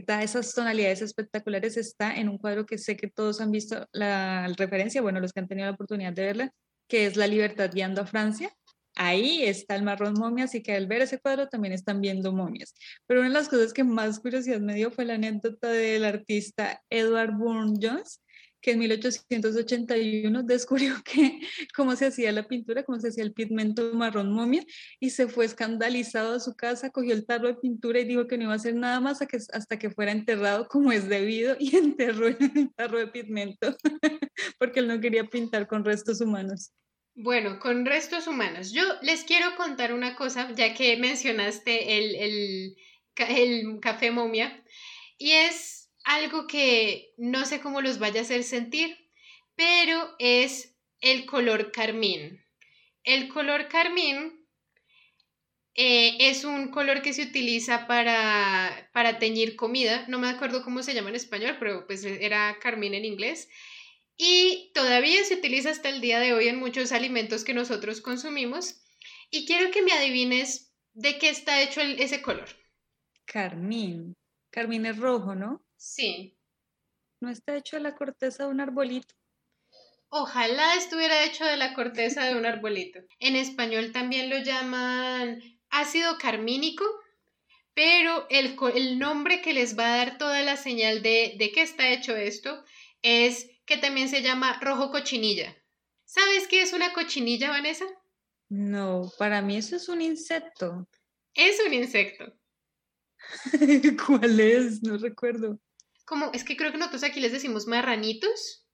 [0.06, 4.48] da esas tonalidades espectaculares, está en un cuadro que sé que todos han visto la
[4.56, 6.54] referencia, bueno, los que han tenido la oportunidad de verla,
[6.88, 8.50] que es La Libertad guiando a Francia.
[8.96, 12.74] Ahí está el marrón momia, así que al ver ese cuadro también están viendo momias.
[13.06, 16.82] Pero una de las cosas que más curiosidad me dio fue la anécdota del artista
[16.90, 18.20] Edward Burne Jones,
[18.68, 21.40] que en 1881 descubrió que
[21.74, 24.62] cómo se hacía la pintura, cómo se hacía el pigmento marrón momia,
[25.00, 28.36] y se fue escandalizado a su casa, cogió el tarro de pintura y dijo que
[28.36, 32.28] no iba a hacer nada más hasta que fuera enterrado como es debido y enterró
[32.28, 32.36] el
[32.76, 33.74] tarro de pigmento,
[34.58, 36.72] porque él no quería pintar con restos humanos.
[37.14, 38.70] Bueno, con restos humanos.
[38.70, 42.76] Yo les quiero contar una cosa, ya que mencionaste el,
[43.80, 44.62] café momia,
[45.16, 45.77] y es
[46.08, 48.96] algo que no sé cómo los vaya a hacer sentir,
[49.54, 52.42] pero es el color carmín.
[53.04, 54.46] El color carmín
[55.74, 60.06] eh, es un color que se utiliza para, para teñir comida.
[60.08, 63.50] No me acuerdo cómo se llama en español, pero pues era carmín en inglés.
[64.16, 68.82] Y todavía se utiliza hasta el día de hoy en muchos alimentos que nosotros consumimos.
[69.30, 72.48] Y quiero que me adivines de qué está hecho ese color.
[73.26, 74.14] Carmín.
[74.50, 75.67] Carmín es rojo, ¿no?
[75.78, 76.36] Sí.
[77.20, 79.14] ¿No está hecho de la corteza de un arbolito?
[80.10, 83.00] Ojalá estuviera hecho de la corteza de un arbolito.
[83.20, 86.84] En español también lo llaman ácido carmínico,
[87.74, 91.62] pero el, el nombre que les va a dar toda la señal de, de qué
[91.62, 92.64] está hecho esto
[93.02, 95.56] es que también se llama rojo cochinilla.
[96.04, 97.84] ¿Sabes qué es una cochinilla, Vanessa?
[98.48, 100.88] No, para mí eso es un insecto.
[101.34, 102.34] Es un insecto.
[104.06, 104.82] ¿Cuál es?
[104.82, 105.60] No recuerdo
[106.08, 108.66] como, es que creo que nosotros aquí les decimos marranitos.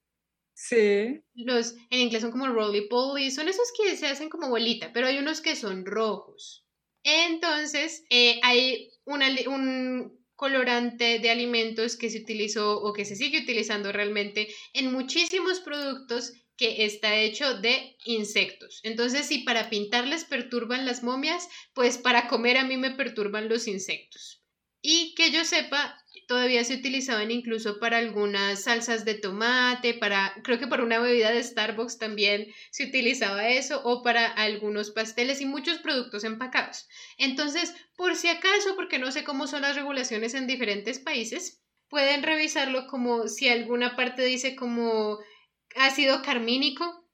[0.55, 1.21] Sí.
[1.35, 5.09] Los, en inglés son como roly poly, son esos que se hacen como bolita, pero
[5.09, 6.65] hay unos que son rojos.
[7.03, 13.93] Entonces, eh, hay un colorante de alimentos que se utilizó o que se sigue utilizando
[13.93, 18.81] realmente en muchísimos productos que está hecho de insectos.
[18.85, 23.49] Entonces, si para pintar les perturban las momias, pues para comer a mí me perturban
[23.49, 24.43] los insectos.
[24.81, 30.59] Y que yo sepa, todavía se utilizaban incluso para algunas salsas de tomate, para, creo
[30.59, 35.47] que para una bebida de Starbucks también se utilizaba eso, o para algunos pasteles y
[35.47, 36.89] muchos productos empacados.
[37.19, 42.23] Entonces, por si acaso, porque no sé cómo son las regulaciones en diferentes países, pueden
[42.23, 45.19] revisarlo como si alguna parte dice como
[45.77, 47.09] ácido carmínico,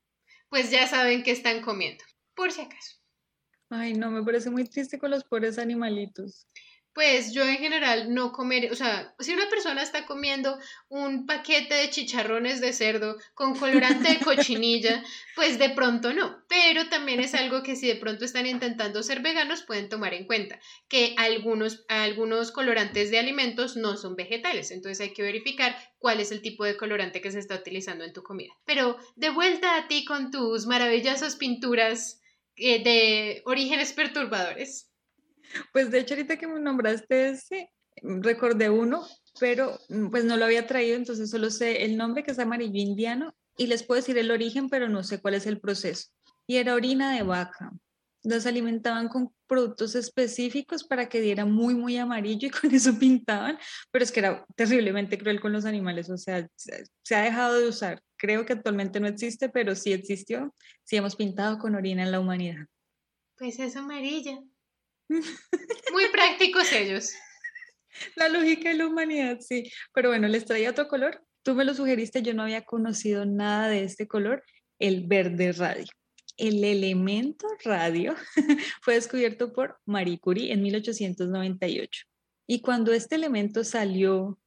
[0.49, 2.05] pues ya saben que están comiendo,
[2.35, 2.97] por si acaso.
[3.69, 6.47] Ay, no, me parece muy triste con los pobres animalitos
[6.93, 11.75] pues yo en general no comer, o sea, si una persona está comiendo un paquete
[11.75, 15.03] de chicharrones de cerdo con colorante de cochinilla,
[15.37, 19.21] pues de pronto no, pero también es algo que si de pronto están intentando ser
[19.21, 25.01] veganos pueden tomar en cuenta, que algunos, algunos colorantes de alimentos no son vegetales, entonces
[25.01, 28.23] hay que verificar cuál es el tipo de colorante que se está utilizando en tu
[28.23, 28.53] comida.
[28.65, 32.21] Pero de vuelta a ti con tus maravillosas pinturas
[32.57, 34.90] eh, de orígenes perturbadores.
[35.73, 37.71] Pues de hecho ahorita que me nombraste ese,
[38.03, 39.07] recordé uno,
[39.39, 42.81] pero mm, pues no lo había traído, entonces solo sé el nombre que es amarillo
[42.81, 46.09] indiano y les puedo decir el origen, pero no sé cuál es el proceso.
[46.47, 47.73] Y era orina de vaca.
[48.23, 53.59] Los alimentaban con productos específicos para que diera muy, muy amarillo y con eso pintaban,
[53.91, 57.69] pero es que era terriblemente cruel con los animales, o sea, se ha dejado de
[57.69, 58.03] usar.
[58.17, 60.55] Creo que actualmente no existe, pero sí existió.
[60.85, 62.67] Sí hemos pintado con orina en la humanidad.
[63.39, 64.39] Pues es amarilla.
[65.93, 67.13] Muy prácticos ellos.
[68.17, 69.71] La lógica de la humanidad, sí.
[69.93, 71.23] Pero bueno, les traía otro color.
[71.43, 74.45] Tú me lo sugeriste, yo no había conocido nada de este color,
[74.79, 75.87] el verde radio.
[76.37, 78.15] El elemento radio
[78.83, 82.05] fue descubierto por Marie Curie en 1898.
[82.47, 84.39] Y cuando este elemento salió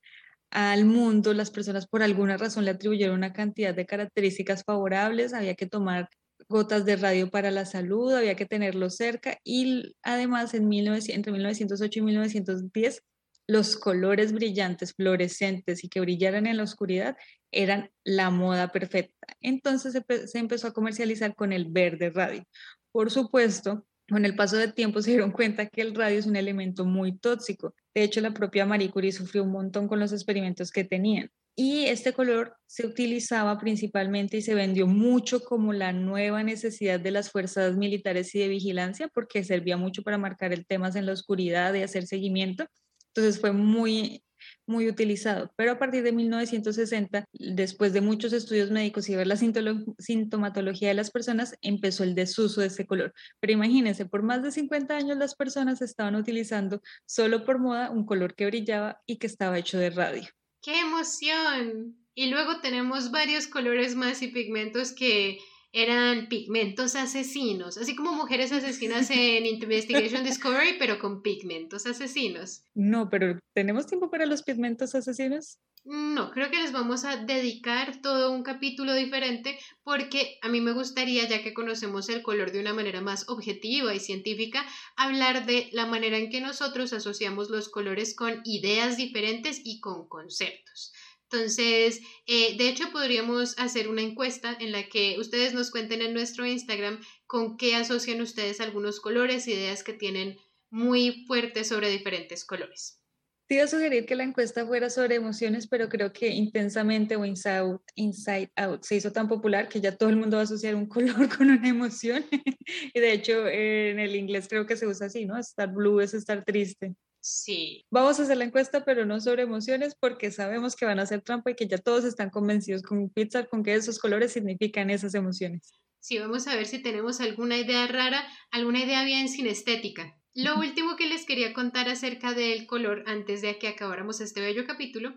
[0.50, 5.56] al mundo, las personas por alguna razón le atribuyeron una cantidad de características favorables, había
[5.56, 6.10] que tomar
[6.50, 12.00] gotas de radio para la salud, había que tenerlo cerca y además en entre 1908
[12.00, 13.04] y 1910
[13.48, 17.18] los colores brillantes, fluorescentes y que brillaran en la oscuridad
[17.52, 19.28] eran la moda perfecta.
[19.42, 22.44] Entonces se, se empezó a comercializar con el verde radio.
[22.92, 26.36] Por supuesto, con el paso del tiempo se dieron cuenta que el radio es un
[26.36, 27.76] elemento muy tóxico.
[27.94, 31.30] De hecho, la propia Marie Curie sufrió un montón con los experimentos que tenían.
[31.56, 37.12] Y este color se utilizaba principalmente y se vendió mucho como la nueva necesidad de
[37.12, 41.14] las fuerzas militares y de vigilancia, porque servía mucho para marcar el tema en la
[41.14, 42.66] oscuridad y hacer seguimiento.
[43.14, 44.24] Entonces fue muy
[44.66, 49.38] muy utilizado, pero a partir de 1960, después de muchos estudios médicos y ver la
[49.38, 53.14] sintomatología de las personas, empezó el desuso de ese color.
[53.40, 58.06] Pero imagínense, por más de 50 años las personas estaban utilizando solo por moda un
[58.06, 60.24] color que brillaba y que estaba hecho de radio.
[60.64, 61.98] ¡Qué emoción!
[62.16, 65.40] Y luego tenemos varios colores más y pigmentos que
[65.74, 72.64] eran pigmentos asesinos, así como mujeres asesinas en Investigation Discovery, pero con pigmentos asesinos.
[72.76, 75.58] No, pero ¿tenemos tiempo para los pigmentos asesinos?
[75.86, 80.72] No, creo que les vamos a dedicar todo un capítulo diferente porque a mí me
[80.72, 84.66] gustaría, ya que conocemos el color de una manera más objetiva y científica,
[84.96, 90.08] hablar de la manera en que nosotros asociamos los colores con ideas diferentes y con
[90.08, 90.94] conceptos.
[91.34, 96.14] Entonces, eh, de hecho, podríamos hacer una encuesta en la que ustedes nos cuenten en
[96.14, 100.38] nuestro Instagram con qué asocian ustedes algunos colores, ideas que tienen
[100.70, 103.02] muy fuertes sobre diferentes colores.
[103.48, 107.26] Te iba a sugerir que la encuesta fuera sobre emociones, pero creo que intensamente o
[107.26, 110.46] inside out, inside out se hizo tan popular que ya todo el mundo va a
[110.46, 112.24] asociar un color con una emoción.
[112.94, 115.36] y de hecho, en el inglés creo que se usa así, ¿no?
[115.36, 116.96] Estar blue es estar triste.
[117.26, 117.86] Sí.
[117.90, 121.22] Vamos a hacer la encuesta, pero no sobre emociones, porque sabemos que van a ser
[121.22, 125.16] trampa y que ya todos están convencidos con Pixar con que esos colores significan esas
[125.16, 125.72] emociones.
[126.02, 130.20] Sí, vamos a ver si tenemos alguna idea rara, alguna idea bien sin estética.
[130.34, 134.68] Lo último que les quería contar acerca del color antes de que acabáramos este bello
[134.68, 135.14] capítulo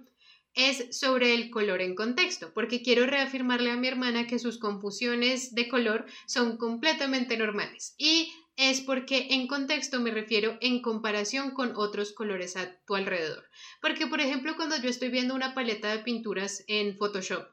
[0.54, 5.56] es sobre el color en contexto, porque quiero reafirmarle a mi hermana que sus confusiones
[5.56, 11.76] de color son completamente normales y es porque en contexto me refiero en comparación con
[11.76, 13.44] otros colores a tu alrededor.
[13.80, 17.46] Porque, por ejemplo, cuando yo estoy viendo una paleta de pinturas en Photoshop,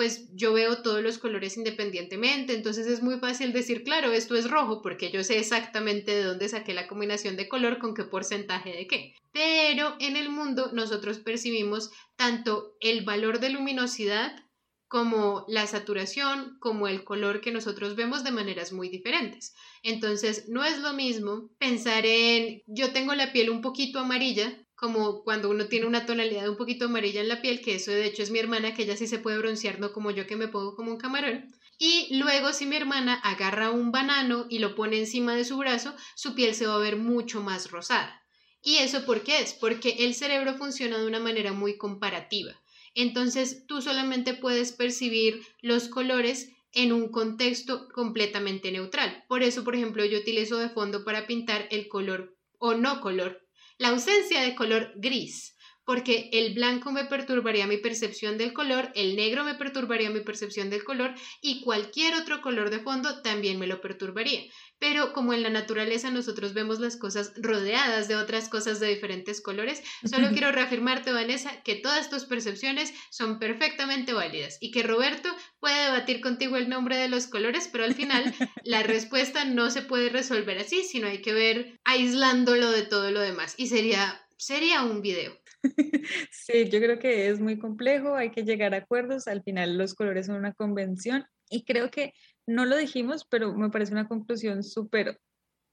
[0.00, 4.48] pues yo veo todos los colores independientemente, entonces es muy fácil decir, claro, esto es
[4.48, 8.70] rojo porque yo sé exactamente de dónde saqué la combinación de color con qué porcentaje
[8.72, 9.14] de qué.
[9.32, 14.32] Pero en el mundo nosotros percibimos tanto el valor de luminosidad
[14.90, 19.54] como la saturación, como el color que nosotros vemos de maneras muy diferentes.
[19.84, 25.22] Entonces, no es lo mismo pensar en yo tengo la piel un poquito amarilla, como
[25.22, 28.24] cuando uno tiene una tonalidad un poquito amarilla en la piel, que eso de hecho
[28.24, 30.74] es mi hermana, que ella sí se puede broncear, no como yo que me pongo
[30.74, 31.54] como un camarón.
[31.78, 35.94] Y luego si mi hermana agarra un banano y lo pone encima de su brazo,
[36.16, 38.20] su piel se va a ver mucho más rosada.
[38.60, 39.54] ¿Y eso por qué es?
[39.54, 42.60] Porque el cerebro funciona de una manera muy comparativa.
[42.94, 49.24] Entonces tú solamente puedes percibir los colores en un contexto completamente neutral.
[49.28, 53.42] Por eso, por ejemplo, yo utilizo de fondo para pintar el color o no color,
[53.78, 55.56] la ausencia de color gris
[55.90, 60.70] porque el blanco me perturbaría mi percepción del color, el negro me perturbaría mi percepción
[60.70, 64.42] del color y cualquier otro color de fondo también me lo perturbaría.
[64.78, 69.40] Pero como en la naturaleza nosotros vemos las cosas rodeadas de otras cosas de diferentes
[69.40, 75.28] colores, solo quiero reafirmarte, Vanessa, que todas tus percepciones son perfectamente válidas y que Roberto
[75.58, 78.32] puede debatir contigo el nombre de los colores, pero al final
[78.62, 83.18] la respuesta no se puede resolver así, sino hay que ver aislándolo de todo lo
[83.18, 85.38] demás y sería sería un video.
[86.30, 89.94] Sí, yo creo que es muy complejo, hay que llegar a acuerdos, al final los
[89.94, 92.14] colores son una convención y creo que
[92.46, 95.20] no lo dijimos, pero me parece una conclusión súper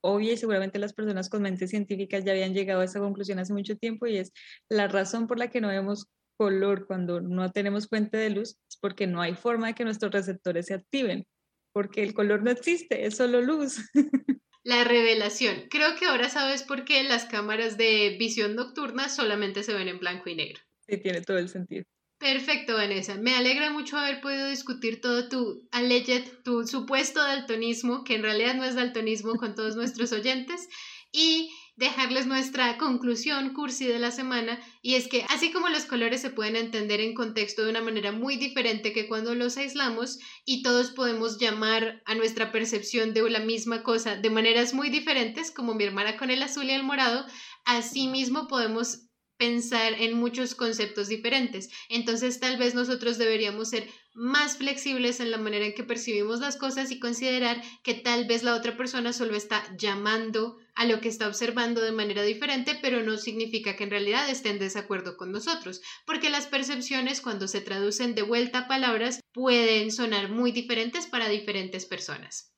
[0.01, 3.53] obvia y seguramente las personas con mentes científicas ya habían llegado a esa conclusión hace
[3.53, 4.31] mucho tiempo y es
[4.69, 6.07] la razón por la que no vemos
[6.38, 10.11] color cuando no tenemos fuente de luz es porque no hay forma de que nuestros
[10.11, 11.25] receptores se activen,
[11.73, 13.79] porque el color no existe, es solo luz.
[14.68, 15.70] La revelación.
[15.70, 19.97] Creo que ahora sabes por qué las cámaras de visión nocturna solamente se ven en
[19.97, 20.61] blanco y negro.
[20.86, 21.86] Sí, tiene todo el sentido.
[22.20, 23.15] Perfecto, Vanessa.
[23.15, 28.55] Me alegra mucho haber podido discutir todo tu alleged, tu supuesto daltonismo, que en realidad
[28.55, 30.68] no es daltonismo con todos nuestros oyentes.
[31.13, 36.21] Y dejarles nuestra conclusión cursi de la semana y es que así como los colores
[36.21, 40.63] se pueden entender en contexto de una manera muy diferente que cuando los aislamos y
[40.63, 45.75] todos podemos llamar a nuestra percepción de la misma cosa de maneras muy diferentes como
[45.75, 47.25] mi hermana con el azul y el morado,
[47.65, 49.07] asimismo podemos
[49.38, 51.69] pensar en muchos conceptos diferentes.
[51.89, 56.57] Entonces tal vez nosotros deberíamos ser más flexibles en la manera en que percibimos las
[56.57, 61.09] cosas y considerar que tal vez la otra persona solo está llamando a lo que
[61.09, 65.32] está observando de manera diferente, pero no significa que en realidad esté en desacuerdo con
[65.32, 71.07] nosotros, porque las percepciones cuando se traducen de vuelta a palabras pueden sonar muy diferentes
[71.07, 72.53] para diferentes personas.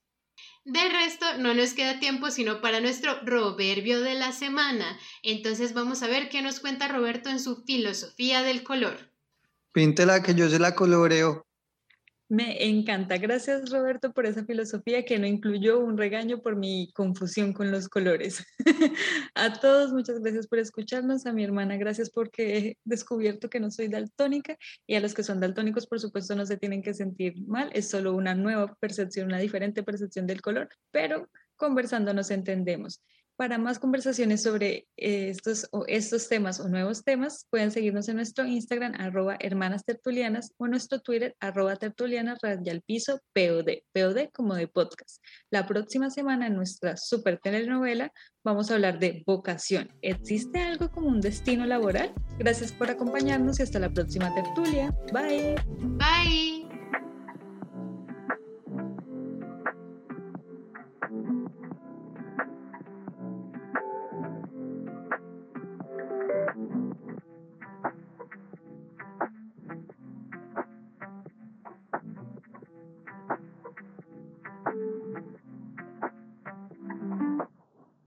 [0.66, 5.00] De resto, no nos queda tiempo sino para nuestro proverbio de la semana.
[5.22, 9.14] Entonces vamos a ver qué nos cuenta Roberto en su filosofía del color.
[9.72, 11.46] Píntela que yo se la coloreo.
[12.30, 13.18] Me encanta.
[13.18, 17.88] Gracias, Roberto, por esa filosofía que no incluyó un regaño por mi confusión con los
[17.88, 18.46] colores.
[19.34, 21.26] a todos, muchas gracias por escucharnos.
[21.26, 24.56] A mi hermana, gracias porque he descubierto que no soy daltónica.
[24.86, 27.68] Y a los que son daltónicos, por supuesto, no se tienen que sentir mal.
[27.72, 33.02] Es solo una nueva percepción, una diferente percepción del color, pero conversando nos entendemos.
[33.40, 38.16] Para más conversaciones sobre eh, estos, o estos temas o nuevos temas, pueden seguirnos en
[38.16, 42.38] nuestro Instagram, arroba hermanas tertulianas, o nuestro Twitter, arroba tertulianas
[42.84, 45.24] piso POD, POD como de podcast.
[45.50, 48.12] La próxima semana en nuestra super telenovela
[48.44, 49.88] vamos a hablar de vocación.
[50.02, 52.12] ¿Existe algo como un destino laboral?
[52.38, 54.94] Gracias por acompañarnos y hasta la próxima tertulia.
[55.14, 55.54] Bye.
[55.96, 56.69] Bye.